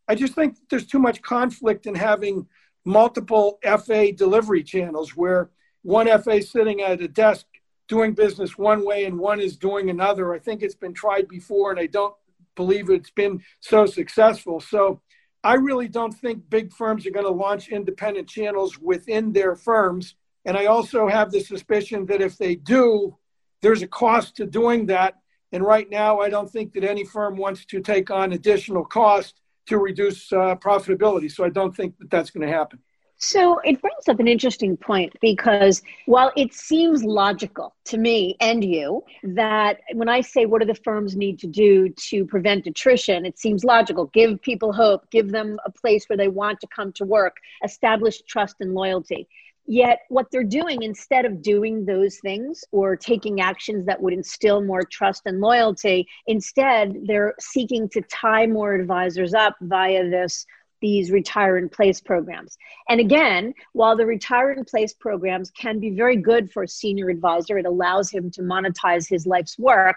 [0.07, 2.47] I just think there's too much conflict in having
[2.85, 5.49] multiple FA delivery channels where
[5.83, 7.45] one FA sitting at a desk
[7.87, 10.33] doing business one way and one is doing another.
[10.33, 12.15] I think it's been tried before and I don't
[12.55, 14.59] believe it's been so successful.
[14.59, 15.01] So
[15.43, 20.15] I really don't think big firms are going to launch independent channels within their firms.
[20.45, 23.17] And I also have the suspicion that if they do,
[23.61, 25.15] there's a cost to doing that.
[25.51, 29.41] And right now, I don't think that any firm wants to take on additional cost
[29.67, 31.31] to reduce uh, profitability.
[31.31, 32.79] So I don't think that that's going to happen.
[33.25, 38.61] So it brings up an interesting point because while it seems logical to me and
[38.61, 43.25] you that when I say what do the firms need to do to prevent attrition,
[43.25, 44.07] it seems logical.
[44.07, 48.21] Give people hope, give them a place where they want to come to work, establish
[48.23, 49.29] trust and loyalty.
[49.65, 54.61] Yet, what they're doing instead of doing those things or taking actions that would instill
[54.61, 60.45] more trust and loyalty, instead, they're seeking to tie more advisors up via this
[60.81, 62.57] these retire in place programs.
[62.89, 67.09] And again, while the retire in place programs can be very good for a senior
[67.09, 69.95] advisor, it allows him to monetize his life's work.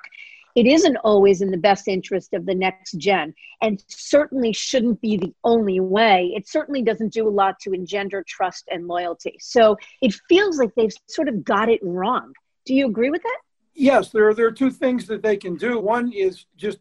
[0.57, 5.19] It isn't always in the best interest of the next gen, and certainly shouldn't be
[5.19, 6.33] the only way.
[6.35, 9.37] It certainly doesn't do a lot to engender trust and loyalty.
[9.39, 12.33] So it feels like they've sort of got it wrong.
[12.65, 13.39] Do you agree with that?
[13.75, 15.79] Yes, there are, there are two things that they can do.
[15.79, 16.79] One is just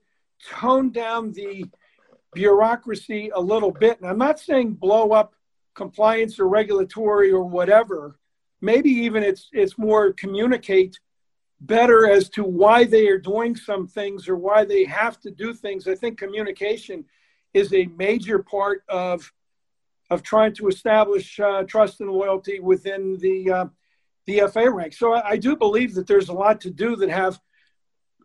[0.49, 1.65] tone down the
[2.33, 3.99] bureaucracy a little bit.
[3.99, 5.35] And I'm not saying blow up
[5.73, 8.17] compliance or regulatory or whatever.
[8.61, 10.97] Maybe even it's it's more communicate
[11.61, 15.53] better as to why they are doing some things or why they have to do
[15.53, 15.87] things.
[15.87, 17.05] I think communication
[17.53, 19.31] is a major part of
[20.11, 23.65] of trying to establish uh, trust and loyalty within the uh,
[24.25, 24.93] the FA rank.
[24.93, 27.39] So I, I do believe that there's a lot to do that have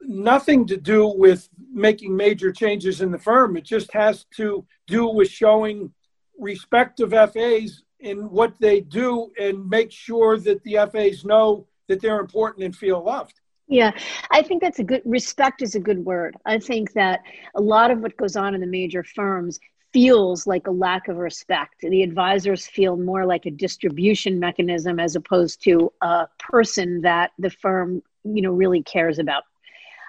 [0.02, 3.56] nothing to do with making major changes in the firm.
[3.56, 5.92] It just has to do with showing
[6.38, 12.00] respect of FAs in what they do and make sure that the FAs know that
[12.00, 13.40] they're important and feel loved.
[13.68, 13.92] Yeah,
[14.30, 16.36] I think that's a good respect is a good word.
[16.44, 17.20] I think that
[17.54, 19.60] a lot of what goes on in the major firms
[19.92, 21.74] feels like a lack of respect.
[21.80, 27.50] The advisors feel more like a distribution mechanism as opposed to a person that the
[27.50, 29.44] firm, you know, really cares about.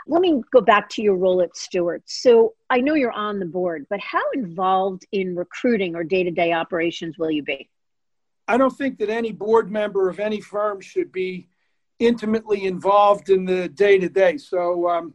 [0.07, 2.01] Let me go back to your role at Steward.
[2.05, 7.19] So I know you're on the board, but how involved in recruiting or day-to-day operations
[7.19, 7.69] will you be?
[8.47, 11.47] I don't think that any board member of any firm should be
[12.01, 14.35] intimately involved in the day to day.
[14.35, 15.13] So, um,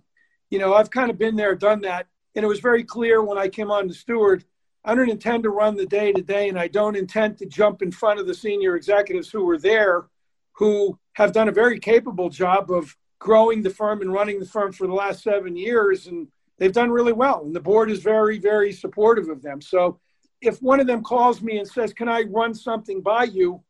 [0.51, 2.07] you know, I've kind of been there, done that.
[2.37, 4.45] And it was very clear when I came on to Steward,
[4.85, 7.83] I don't intend to run the day to day, and I don't intend to jump
[7.83, 10.07] in front of the senior executives who were there,
[10.53, 14.73] who have done a very capable job of growing the firm and running the firm
[14.73, 16.07] for the last seven years.
[16.07, 16.29] And
[16.59, 17.43] they've done really well.
[17.45, 19.61] And the board is very, very supportive of them.
[19.61, 19.99] So
[20.41, 23.61] if one of them calls me and says, Can I run something by you?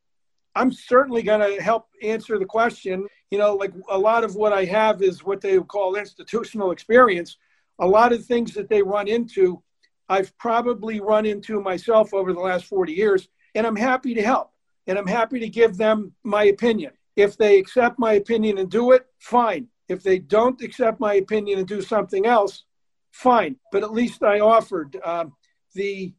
[0.57, 3.07] I'm certainly going to help answer the question.
[3.31, 7.37] You know, like a lot of what I have is what they call institutional experience.
[7.79, 9.63] A lot of things that they run into,
[10.09, 14.51] I've probably run into myself over the last 40 years, and I'm happy to help.
[14.87, 16.93] And I'm happy to give them my opinion.
[17.17, 19.69] If they accept my opinion and do it, fine.
[19.89, 22.65] If they don't accept my opinion and do something else,
[23.13, 23.57] fine.
[23.73, 24.97] But at least I offered.
[25.05, 25.35] Um,
[25.75, 26.15] the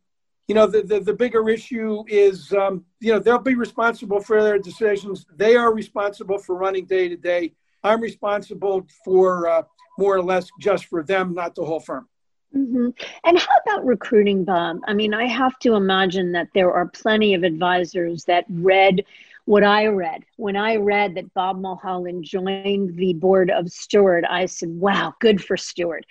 [0.48, 4.41] you know, the, the, the bigger issue is, um, you know, they'll be responsible for
[4.41, 5.26] their decisions.
[5.36, 7.54] They are responsible for running day to day.
[7.84, 9.64] I'm responsible for uh,
[10.00, 12.08] more or less just for them, not the whole firm.
[12.56, 12.89] Mm-hmm.
[13.26, 14.80] And how about recruiting, Bob?
[14.88, 19.04] I mean, I have to imagine that there are plenty of advisors that read
[19.43, 20.24] what I read.
[20.38, 25.43] When I read that Bob Mulholland joined the board of Steward, I said, wow, good
[25.43, 26.06] for Steward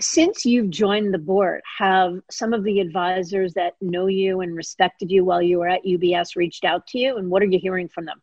[0.00, 5.10] since you've joined the board, have some of the advisors that know you and respected
[5.10, 7.16] you while you were at UBS reached out to you?
[7.16, 8.22] And what are you hearing from them?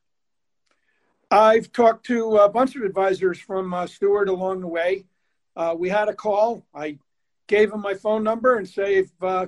[1.29, 5.05] I've talked to a bunch of advisors from uh, Steward along the way.
[5.55, 6.65] Uh, we had a call.
[6.73, 6.97] I
[7.47, 9.47] gave them my phone number and say, if, uh,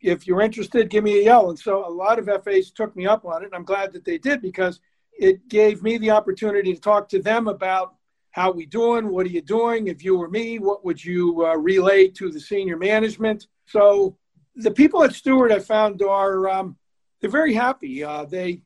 [0.00, 1.50] if you're interested, give me a yell.
[1.50, 3.46] And so a lot of FAs took me up on it.
[3.46, 4.80] And I'm glad that they did because
[5.18, 7.94] it gave me the opportunity to talk to them about
[8.34, 9.10] how we doing?
[9.10, 9.86] What are you doing?
[9.86, 13.46] If you were me, what would you uh, relay to the senior management?
[13.66, 14.16] So
[14.56, 16.76] the people at Steward I found are um,
[17.20, 18.02] they're very happy.
[18.02, 18.60] Uh, they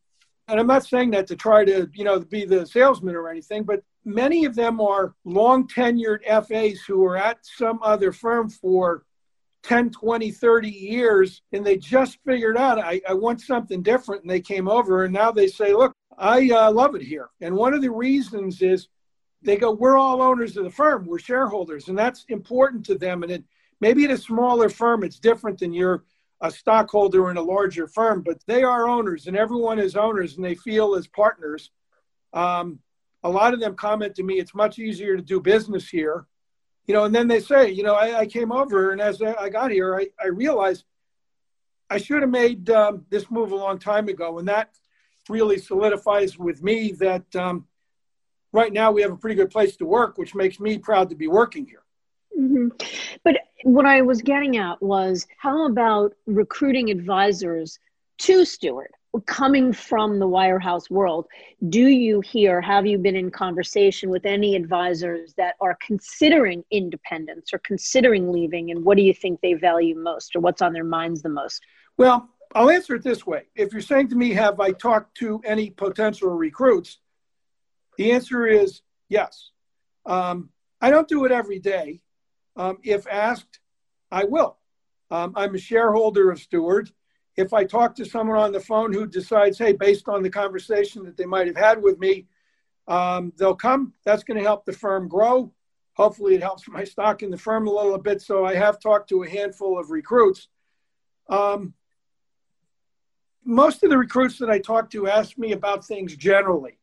[0.49, 3.63] and I'm not saying that to try to you know be the salesman or anything,
[3.63, 9.05] but many of them are long tenured FAs who are at some other firm for
[9.65, 14.31] 10, 20, 30 years, and they just figured out I, I want something different, and
[14.31, 17.29] they came over, and now they say, look, I uh, love it here.
[17.43, 18.89] And one of the reasons is
[19.43, 23.23] they go, we're all owners of the firm, we're shareholders, and that's important to them.
[23.23, 23.45] And it,
[23.81, 26.05] maybe at a smaller firm, it's different than you're
[26.41, 30.45] a stockholder in a larger firm, but they are owners, and everyone is owners, and
[30.45, 31.71] they feel as partners.
[32.33, 32.81] Um,
[33.25, 36.27] a lot of them comment to me, it's much easier to do business here.
[36.87, 39.49] You know, and then they say, you know, I, I came over, and as I
[39.51, 40.85] got here, I, I realized
[41.91, 44.71] I should have made um, this move a long time ago, and that
[45.29, 47.67] really solidifies with me that um,
[48.53, 51.17] right now we have a pretty good place to work, which makes me proud to
[51.17, 51.83] be working here.
[52.39, 52.69] Mm-hmm.
[53.25, 57.79] But what I was getting at was how about recruiting advisors
[58.19, 58.91] to Steward
[59.27, 61.27] coming from the wirehouse world?
[61.69, 67.53] Do you hear, have you been in conversation with any advisors that are considering independence
[67.53, 68.71] or considering leaving?
[68.71, 71.63] And what do you think they value most or what's on their minds the most?
[71.97, 73.45] Well, I'll answer it this way.
[73.57, 76.99] If you're saying to me, have I talked to any potential recruits?
[77.99, 79.51] The answer is yes.
[80.07, 82.01] Um, I don't do it every day.
[82.57, 83.59] Um, if asked,
[84.11, 84.57] I will.
[85.11, 86.91] Um, I'm a shareholder of Steward.
[87.37, 91.05] If I talk to someone on the phone who decides, hey, based on the conversation
[91.05, 92.27] that they might have had with me,
[92.87, 93.93] um, they'll come.
[94.05, 95.53] That's going to help the firm grow.
[95.95, 98.23] Hopefully, it helps my stock in the firm a little bit.
[98.23, 100.49] So I have talked to a handful of recruits.
[101.29, 101.75] Um,
[103.45, 106.78] most of the recruits that I talk to ask me about things generally.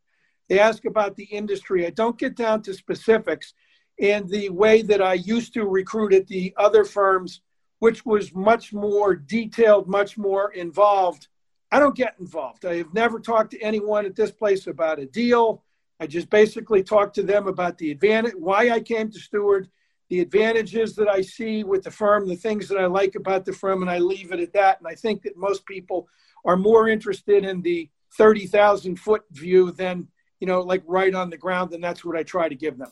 [0.50, 1.86] They ask about the industry.
[1.86, 3.54] I don't get down to specifics.
[4.00, 7.42] And the way that I used to recruit at the other firms,
[7.80, 11.28] which was much more detailed, much more involved,
[11.72, 12.66] I don't get involved.
[12.66, 15.64] I have never talked to anyone at this place about a deal.
[16.00, 19.70] I just basically talk to them about the advantage, why I came to Steward,
[20.10, 23.54] the advantages that I see with the firm, the things that I like about the
[23.54, 24.78] firm, and I leave it at that.
[24.80, 26.08] And I think that most people
[26.44, 30.08] are more interested in the 30,000 foot view than
[30.40, 31.74] you know, like right on the ground.
[31.74, 32.92] And that's what I try to give them.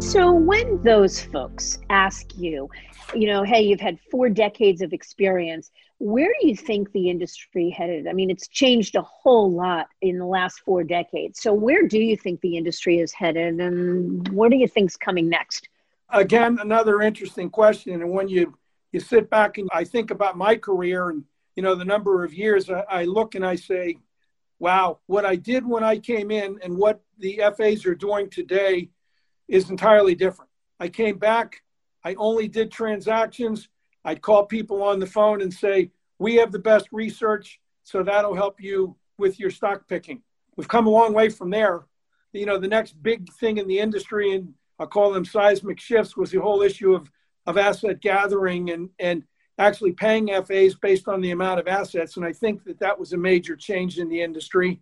[0.00, 2.68] So when those folks ask you,
[3.14, 7.70] you know, hey, you've had four decades of experience, where do you think the industry
[7.70, 8.06] headed?
[8.06, 11.40] I mean, it's changed a whole lot in the last four decades.
[11.40, 15.28] So where do you think the industry is headed and what do you think's coming
[15.28, 15.68] next?
[16.10, 18.02] Again, another interesting question.
[18.02, 18.54] And when you
[18.92, 21.24] you sit back and I think about my career and
[21.56, 23.96] you know the number of years, I, I look and I say,
[24.58, 28.90] wow, what I did when I came in and what the FAs are doing today
[29.48, 30.50] is entirely different.
[30.78, 31.62] I came back,
[32.04, 33.68] I only did transactions.
[34.04, 38.34] I'd call people on the phone and say, We have the best research, so that'll
[38.34, 40.22] help you with your stock picking.
[40.56, 41.86] We've come a long way from there.
[42.32, 46.16] You know, the next big thing in the industry, and I'll call them seismic shifts,
[46.16, 47.10] was the whole issue of,
[47.46, 49.24] of asset gathering and, and
[49.58, 52.16] actually paying FAs based on the amount of assets.
[52.16, 54.80] And I think that that was a major change in the industry.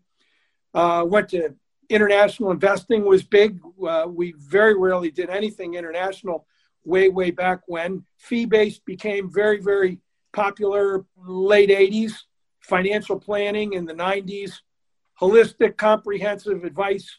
[0.72, 1.54] Uh, went to
[1.88, 3.60] international investing was big.
[3.86, 6.46] Uh, we very rarely did anything international
[6.84, 8.04] way, way back when.
[8.16, 9.98] Fee based became very, very
[10.32, 12.12] popular late 80s,
[12.60, 14.52] financial planning in the 90s,
[15.20, 17.18] holistic, comprehensive advice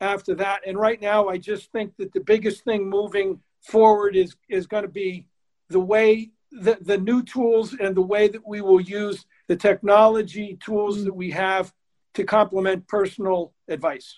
[0.00, 0.60] after that.
[0.66, 4.82] And right now, I just think that the biggest thing moving forward is, is going
[4.82, 5.26] to be
[5.68, 10.58] the way the, the new tools and the way that we will use the technology
[10.62, 11.72] tools that we have
[12.14, 14.14] to complement personal advice.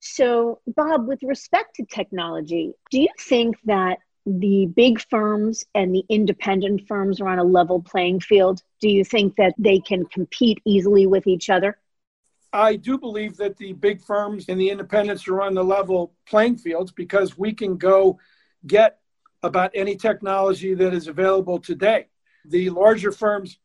[0.00, 6.04] So, Bob, with respect to technology, do you think that the big firms and the
[6.08, 8.62] independent firms are on a level playing field?
[8.80, 11.78] Do you think that they can compete easily with each other?
[12.52, 16.58] I do believe that the big firms and the independents are on the level playing
[16.58, 18.18] fields because we can go
[18.66, 18.98] get
[19.42, 22.06] about any technology that is available today.
[22.46, 23.58] The larger firms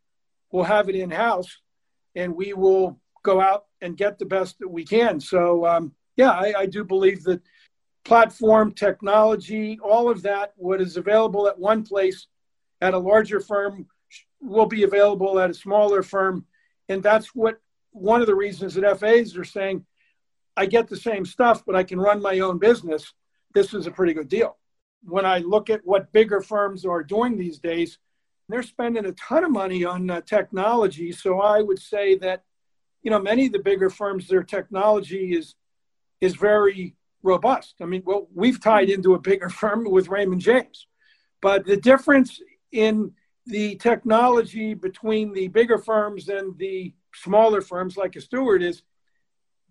[0.51, 1.59] will have it in house
[2.15, 5.19] and we will go out and get the best that we can.
[5.19, 7.41] So, um, yeah, I, I do believe that
[8.03, 12.27] platform technology, all of that, what is available at one place
[12.81, 13.87] at a larger firm
[14.41, 16.45] will be available at a smaller firm.
[16.87, 17.59] And that's what
[17.91, 19.85] one of the reasons that FAs are saying,
[20.57, 23.13] I get the same stuff, but I can run my own business.
[23.53, 24.57] This is a pretty good deal.
[25.03, 27.97] When I look at what bigger firms are doing these days,
[28.47, 31.11] they're spending a ton of money on uh, technology.
[31.11, 32.43] So I would say that
[33.01, 35.55] you know, many of the bigger firms, their technology is
[36.21, 37.75] is very robust.
[37.81, 40.87] I mean, well, we've tied into a bigger firm with Raymond James,
[41.41, 42.41] but the difference
[42.71, 43.11] in
[43.45, 48.83] the technology between the bigger firms and the smaller firms like a Steward is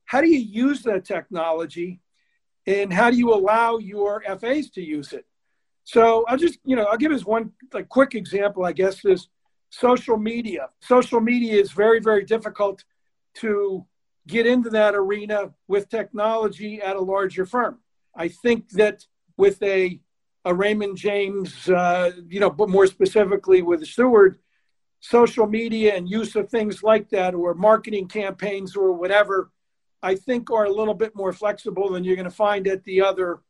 [0.06, 2.00] how do you use that technology
[2.68, 5.24] and how do you allow your FAs to use it?
[5.84, 9.28] So I'll just, you know, I'll give us one like quick example, I guess, is
[9.70, 10.68] social media.
[10.80, 12.84] Social media is very, very difficult
[13.36, 13.86] to
[14.26, 17.78] get into that arena with technology at a larger firm.
[18.14, 19.06] I think that
[19.38, 19.98] with a,
[20.44, 24.40] a Raymond James, uh, you know, but more specifically with Steward,
[25.00, 29.52] social media and use of things like that or marketing campaigns or whatever,
[30.02, 33.02] I think are a little bit more flexible than you're going to find at the
[33.02, 33.40] other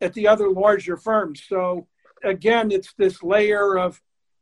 [0.00, 1.42] at the other larger firms.
[1.48, 1.86] So
[2.24, 4.00] again, it's this layer of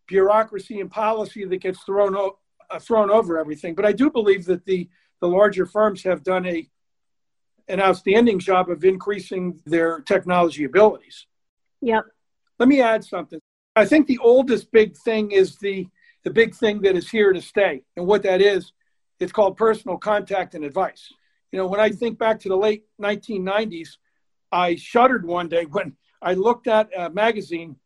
[0.09, 2.39] bureaucracy and policy that gets thrown o-
[2.71, 3.75] uh, thrown over everything.
[3.75, 4.89] But I do believe that the
[5.21, 6.69] the larger firms have done a
[7.69, 11.27] an outstanding job of increasing their technology abilities.
[11.83, 12.05] Yep.
[12.59, 13.41] Let me add something.
[13.77, 15.87] I think the oldest big thing is the
[16.25, 17.83] the big thing that is here to stay.
[17.97, 18.73] And what that is,
[19.21, 21.13] it's called personal contact and advice.
[21.53, 23.97] You know, when I think back to the late 1990s,
[24.53, 27.77] I shuddered one day when I looked at a magazine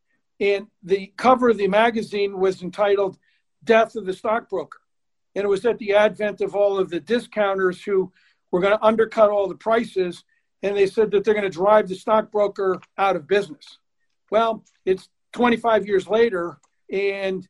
[0.41, 3.19] and the cover of the magazine was entitled
[3.63, 4.81] death of the stockbroker.
[5.35, 8.13] And it was at the advent of all of the discounters who
[8.51, 10.25] were going to undercut all the prices.
[10.63, 13.79] And they said that they're going to drive the stockbroker out of business.
[14.31, 16.59] Well, it's 25 years later,
[16.91, 17.47] and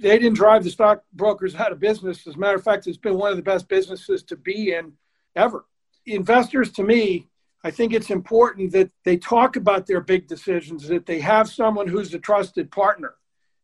[0.00, 2.26] they didn't drive the stockbrokers out of business.
[2.26, 4.92] As a matter of fact, it's been one of the best businesses to be in
[5.36, 5.66] ever.
[6.06, 7.28] Investors, to me,
[7.64, 11.88] I think it's important that they talk about their big decisions, that they have someone
[11.88, 13.14] who's a trusted partner.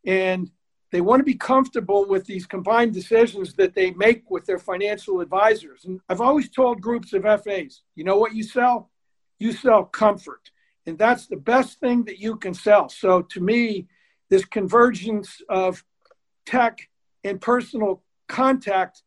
[0.05, 0.51] And
[0.91, 5.20] they want to be comfortable with these combined decisions that they make with their financial
[5.20, 5.85] advisors.
[5.85, 8.91] And I've always told groups of FAs, you know what you sell?
[9.39, 10.51] You sell comfort.
[10.85, 12.89] And that's the best thing that you can sell.
[12.89, 13.89] So to me,
[14.29, 15.85] this convergence of
[16.45, 16.89] tech
[17.25, 19.03] and personal contact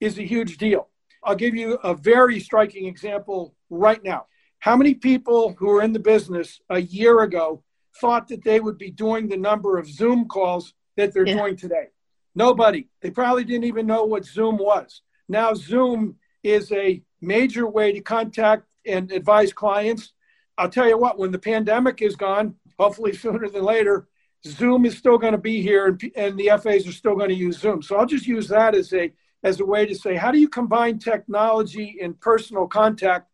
[0.00, 0.88] is a huge deal.
[1.26, 4.26] I'll give you a very striking example right now.
[4.60, 7.62] How many people who were in the business a year ago
[8.00, 11.34] thought that they would be doing the number of Zoom calls that they're yeah.
[11.34, 11.88] doing today.
[12.34, 12.88] Nobody.
[13.00, 15.02] They probably didn't even know what Zoom was.
[15.28, 20.12] Now, Zoom is a major way to contact and advise clients.
[20.58, 24.08] I'll tell you what, when the pandemic is gone, hopefully sooner than later,
[24.46, 27.34] Zoom is still going to be here and, and the FAs are still going to
[27.34, 27.82] use Zoom.
[27.82, 29.12] So I'll just use that as a
[29.46, 33.30] as a way to say, how do you combine technology and personal contact?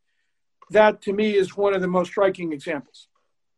[0.70, 3.08] That to me is one of the most striking examples.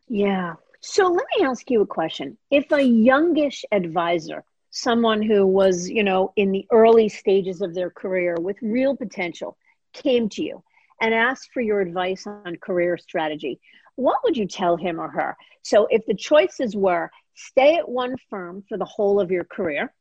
[0.09, 0.55] Yeah.
[0.81, 2.39] So let me ask you a question.
[2.53, 7.91] If a youngish advisor, someone who was, you know, in the early stages of their
[7.91, 9.57] career with real potential,
[9.93, 10.63] came to you
[11.01, 13.61] and asked for your advice on career strategy,
[13.97, 15.37] what would you tell him or her?
[15.63, 19.93] So if the choices were stay at one firm for the whole of your career,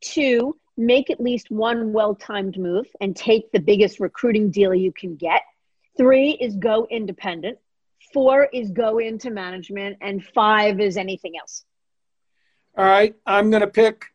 [0.00, 4.92] two, make at least one well timed move and take the biggest recruiting deal you
[4.92, 5.42] can get.
[5.96, 7.58] Three is go independent.
[8.12, 9.98] Four is go into management.
[10.00, 11.64] And five is anything else.
[12.76, 13.14] All right.
[13.26, 14.06] I'm going to pick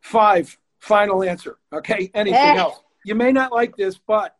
[0.00, 0.56] five.
[0.80, 1.58] Final answer.
[1.72, 2.10] Okay.
[2.14, 2.56] Anything eh.
[2.56, 2.80] else?
[3.04, 4.34] You may not like this, but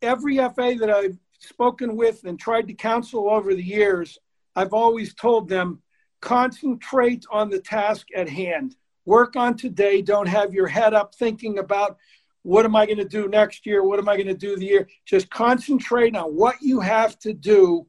[0.00, 4.18] every FA that I've spoken with and tried to counsel over the years,
[4.54, 5.82] I've always told them
[6.20, 10.02] concentrate on the task at hand work on today.
[10.02, 11.96] Don't have your head up thinking about
[12.42, 13.84] what am I going to do next year?
[13.84, 14.88] What am I going to do the year?
[15.06, 17.86] Just concentrate on what you have to do,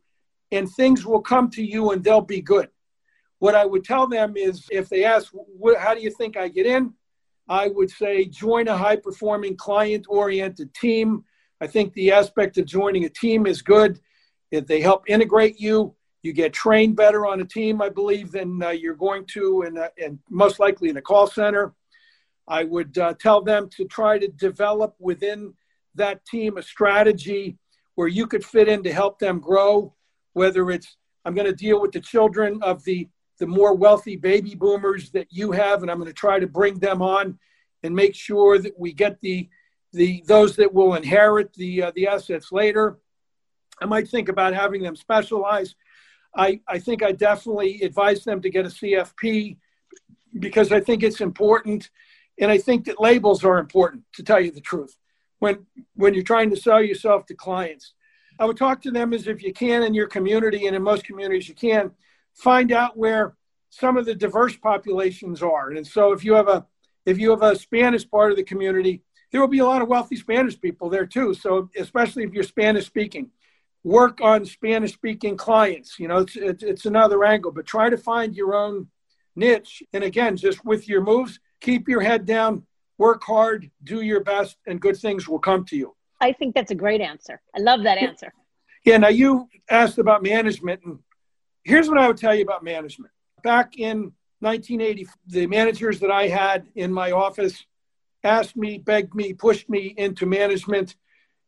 [0.52, 2.70] and things will come to you and they'll be good.
[3.40, 5.34] What I would tell them is if they ask,
[5.80, 6.94] How do you think I get in?
[7.50, 11.26] I would say join a high performing client oriented team.
[11.60, 14.00] I think the aspect of joining a team is good.
[14.52, 18.64] If they help integrate you, you get trained better on a team, I believe, than
[18.64, 19.64] uh, you're going to,
[20.02, 21.76] and, most likely in a call center.
[22.48, 25.54] I would uh, tell them to try to develop within
[25.96, 27.58] that team a strategy
[27.96, 29.94] where you could fit in to help them grow,
[30.32, 33.08] whether it's I'm going to deal with the children of the,
[33.40, 36.80] the more wealthy baby boomers that you have, and I'm going to try to bring
[36.80, 37.38] them on
[37.84, 39.50] and make sure that we get the,
[39.94, 42.98] the those that will inherit the, uh, the assets later.
[43.82, 45.76] I might think about having them specialize
[46.36, 49.58] I, I think I definitely advise them to get a CFP
[50.40, 51.90] because I think it's important.
[52.40, 54.98] And I think that labels are important, to tell you the truth,
[55.40, 55.66] when,
[55.96, 57.94] when you're trying to sell yourself to clients.
[58.40, 61.06] I would talk to them as if you can in your community, and in most
[61.06, 61.92] communities you can,
[62.34, 63.36] find out where
[63.70, 65.72] some of the diverse populations are.
[65.72, 66.66] And so if you have a
[67.06, 69.90] if you have a Spanish part of the community, there will be a lot of
[69.90, 71.34] wealthy Spanish people there too.
[71.34, 73.30] So especially if you're Spanish speaking
[73.84, 76.00] work on Spanish speaking clients.
[76.00, 78.88] You know, it's, it's, it's another angle, but try to find your own
[79.36, 79.84] niche.
[79.94, 82.64] And again, just with your moves, keep your head down,
[82.98, 85.96] work hard, do your best, and good things will come to you.
[86.22, 87.42] I think that's a great answer.
[87.56, 88.34] I love that answer.
[88.86, 88.98] Yeah.
[88.98, 91.00] Now, you asked about management, and
[91.64, 93.12] here's what I would tell you about management.
[93.44, 97.66] Back in 1980, the managers that I had in my office
[98.24, 100.96] asked me, begged me, pushed me into management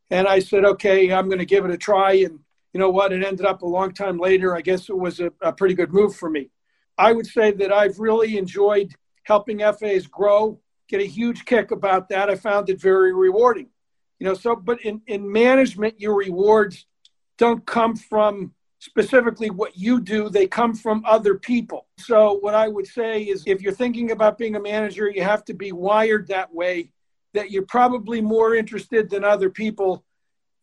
[0.10, 2.14] and I said, okay, I'm going to give it a try.
[2.14, 2.40] And
[2.74, 3.14] you know what?
[3.14, 4.56] It ended up a long time later.
[4.56, 6.50] I guess it was a, a pretty good move for me.
[6.98, 8.94] I would say that I've really enjoyed
[9.24, 12.30] helping FAs grow, get a huge kick about that.
[12.30, 13.68] I found it very rewarding.
[14.20, 16.86] You know, so, but in, in management, your rewards
[17.38, 21.88] don't come from specifically what you do, they come from other people.
[21.98, 25.44] So, what I would say is if you're thinking about being a manager, you have
[25.46, 26.92] to be wired that way
[27.36, 30.04] that you're probably more interested than other people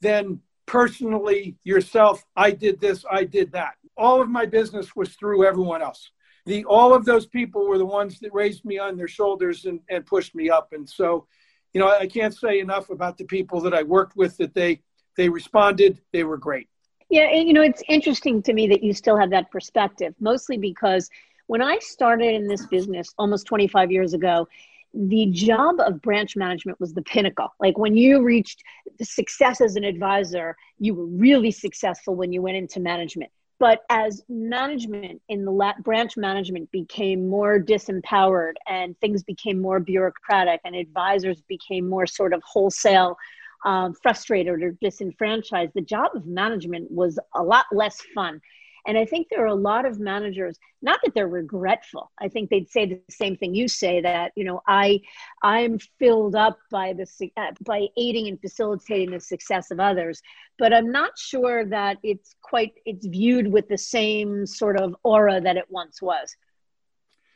[0.01, 2.25] than personally yourself.
[2.35, 3.75] I did this, I did that.
[3.97, 6.11] All of my business was through everyone else.
[6.47, 9.81] The all of those people were the ones that raised me on their shoulders and,
[9.89, 10.73] and pushed me up.
[10.73, 11.27] And so,
[11.73, 14.83] you know, I can't say enough about the people that I worked with that they
[15.16, 16.68] they responded, they were great.
[17.11, 21.11] Yeah, you know, it's interesting to me that you still have that perspective, mostly because
[21.49, 24.49] when I started in this business almost 25 years ago,
[24.95, 27.49] the job of branch management was the pinnacle.
[27.59, 28.62] Like when you reached
[29.01, 33.30] success as an advisor, you were really successful when you went into management.
[33.59, 39.78] But as management in the la- branch management became more disempowered and things became more
[39.78, 43.16] bureaucratic and advisors became more sort of wholesale
[43.64, 48.40] um, frustrated or disenfranchised, the job of management was a lot less fun.
[48.87, 52.11] And I think there are a lot of managers, not that they're regretful.
[52.18, 55.01] I think they'd say the same thing you say that, you know, I
[55.43, 57.07] I'm filled up by the
[57.37, 60.20] uh, by aiding and facilitating the success of others,
[60.59, 65.41] but I'm not sure that it's quite it's viewed with the same sort of aura
[65.41, 66.37] that it once was.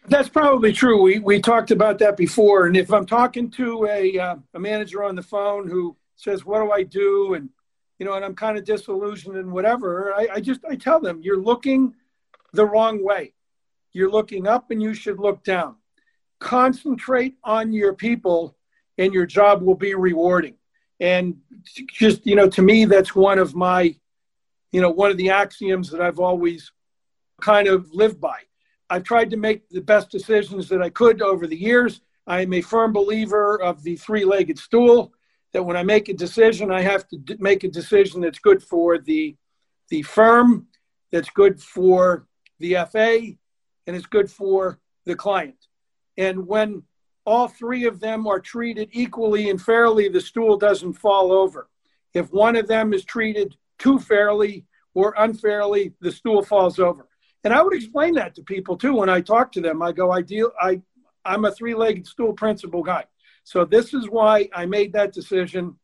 [0.09, 1.03] That's probably true.
[1.03, 2.67] We we talked about that before.
[2.67, 6.61] And if I'm talking to a uh, a manager on the phone who says, "What
[6.61, 7.51] do I do?" and
[7.99, 11.21] you know, and I'm kind of disillusioned and whatever, I, I just I tell them
[11.23, 11.95] you're looking
[12.53, 13.33] the wrong way.
[13.93, 15.77] You're looking up and you should look down.
[16.39, 18.57] concentrate on your people
[18.99, 20.55] and your job will be rewarding.
[21.01, 21.37] And
[21.89, 23.95] just, you know, to me, that's one of my,
[24.73, 26.73] you know, one of the axioms that I've always
[27.41, 28.39] kind of lived by.
[28.89, 32.01] I've tried to make the best decisions that I could over the years.
[32.27, 35.13] I am a firm believer of the three legged stool
[35.57, 38.63] that when I make a decision, I have to d- make a decision that's good
[38.63, 39.35] for the,
[39.89, 40.67] the firm,
[41.11, 42.27] that's good for
[42.59, 43.21] the FA,
[43.87, 45.57] and it's good for the client.
[46.19, 46.83] And when
[47.25, 51.71] all three of them are treated equally and fairly, the stool doesn't fall over.
[52.13, 57.09] If one of them is treated too fairly or unfairly, the stool falls over.
[57.45, 59.81] And I would explain that to people too when I talk to them.
[59.81, 60.83] I go, I deal, I,
[61.25, 63.07] I'm a three-legged stool principle guy.
[63.47, 65.77] So this is why I made that decision.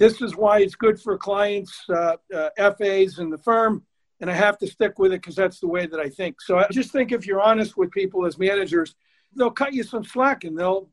[0.00, 3.84] This is why it's good for clients, uh, uh, FAs, and the firm.
[4.20, 6.40] And I have to stick with it because that's the way that I think.
[6.40, 8.96] So I just think if you're honest with people as managers,
[9.36, 10.88] they'll cut you some slack and they'll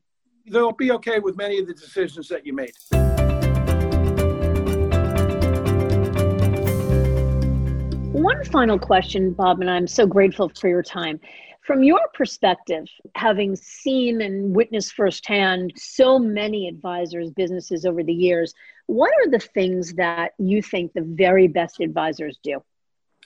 [0.46, 2.72] they'll be okay with many of the decisions that you made.
[8.12, 11.18] One final question, Bob, and I'm so grateful for your time.
[11.62, 18.52] From your perspective, having seen and witnessed firsthand so many advisors' businesses over the years,
[18.86, 22.64] what are the things that you think the very best advisors do?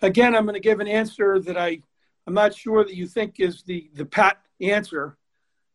[0.03, 1.81] Again, I'm going to give an answer that I,
[2.27, 5.17] I'm not sure that you think is the, the pat answer,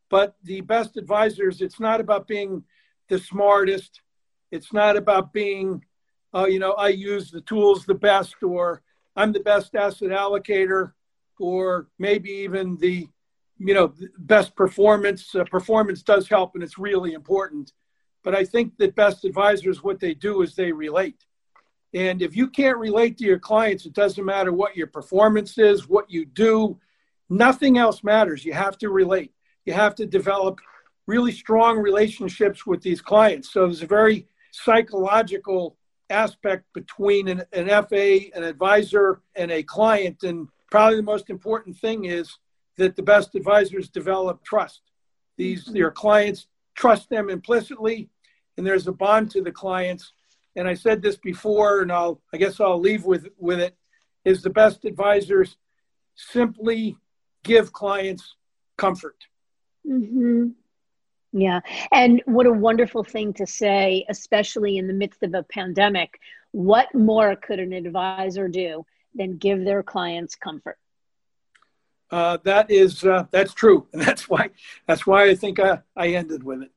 [0.10, 2.64] but the best advisors, it's not about being
[3.08, 4.02] the smartest.
[4.52, 5.84] It's not about being,
[6.32, 8.84] uh, you know, I use the tools the best, or
[9.16, 10.92] I'm the best asset allocator,
[11.42, 13.08] or maybe even the,
[13.58, 15.34] you know, best performance.
[15.36, 17.74] Uh, performance does help, and it's really important.
[18.24, 21.26] But I think that best advisors, what they do is they relate.
[21.94, 25.90] And if you can't relate to your clients, it doesn't matter what your performance is,
[25.90, 26.80] what you do,
[27.32, 28.44] Nothing else matters.
[28.44, 29.32] You have to relate.
[29.66, 30.60] You have to develop
[31.08, 33.54] really strong relationships with these clients.
[33.54, 35.78] So there's a very psychological
[36.10, 40.24] aspect between an, an FA, an advisor, and a client.
[40.24, 42.36] And probably the most important thing is
[42.78, 44.82] that the best advisors develop trust.
[45.38, 45.76] These mm-hmm.
[45.76, 48.10] your clients trust them implicitly,
[48.58, 50.14] and there's a bond to the clients.
[50.56, 53.76] And I said this before, and I'll I guess I'll leave with with it.
[54.26, 55.58] Is the best advisors
[56.16, 56.98] simply
[57.44, 58.36] give clients
[58.78, 59.18] comfort.
[59.88, 60.50] Mm-hmm.
[61.34, 61.62] Yeah.
[61.92, 66.20] And what a wonderful thing to say, especially in the midst of a pandemic.
[66.52, 68.86] What more could an advisor do
[69.16, 70.78] than give their clients comfort?
[72.12, 74.50] Uh, that is uh, that's true, and that's why
[74.88, 76.72] that's why I think I, I ended with it.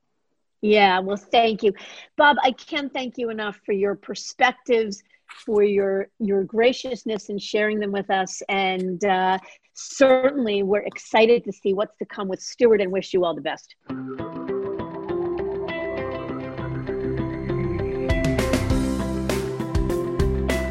[0.61, 1.73] Yeah, well, thank you,
[2.17, 2.37] Bob.
[2.41, 7.91] I can't thank you enough for your perspectives, for your your graciousness in sharing them
[7.91, 9.37] with us, and uh,
[9.73, 13.41] certainly we're excited to see what's to come with Steward and wish you all the
[13.41, 13.75] best.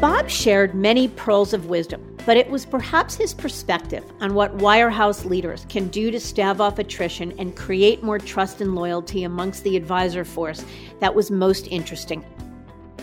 [0.01, 5.23] Bob shared many pearls of wisdom, but it was perhaps his perspective on what wirehouse
[5.23, 9.77] leaders can do to stave off attrition and create more trust and loyalty amongst the
[9.77, 10.65] advisor force
[10.99, 12.25] that was most interesting.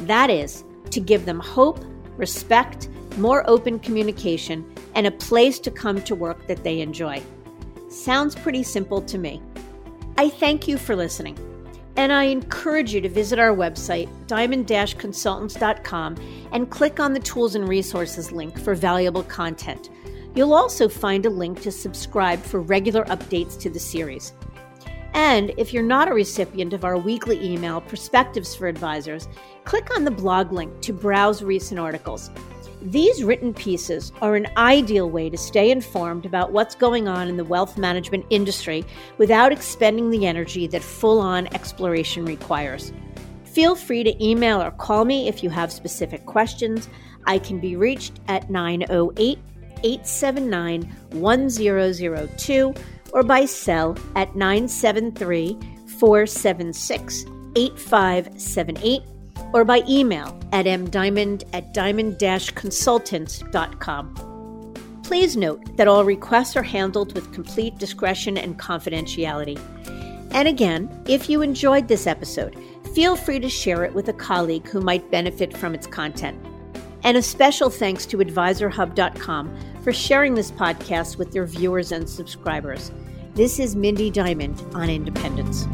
[0.00, 1.82] That is, to give them hope,
[2.18, 7.22] respect, more open communication, and a place to come to work that they enjoy.
[7.88, 9.40] Sounds pretty simple to me.
[10.18, 11.38] I thank you for listening,
[11.96, 16.16] and I encourage you to visit our website, diamond consultants.com,
[16.52, 19.90] and click on the Tools and Resources link for valuable content.
[20.34, 24.32] You'll also find a link to subscribe for regular updates to the series.
[25.14, 29.28] And if you're not a recipient of our weekly email, Perspectives for Advisors,
[29.64, 32.30] click on the blog link to browse recent articles.
[32.84, 37.36] These written pieces are an ideal way to stay informed about what's going on in
[37.36, 38.84] the wealth management industry
[39.18, 42.92] without expending the energy that full on exploration requires.
[43.44, 46.88] Feel free to email or call me if you have specific questions.
[47.24, 49.38] I can be reached at 908
[49.84, 52.74] 879 1002
[53.12, 55.56] or by cell at 973
[55.86, 59.02] 476 8578
[59.52, 64.14] or by email at mdiamond at diamond-consultants.com.
[65.04, 69.58] Please note that all requests are handled with complete discretion and confidentiality.
[70.32, 72.56] And again, if you enjoyed this episode,
[72.94, 76.38] feel free to share it with a colleague who might benefit from its content.
[77.04, 82.92] And a special thanks to AdvisorHub.com for sharing this podcast with their viewers and subscribers.
[83.34, 85.64] This is Mindy Diamond on Independence.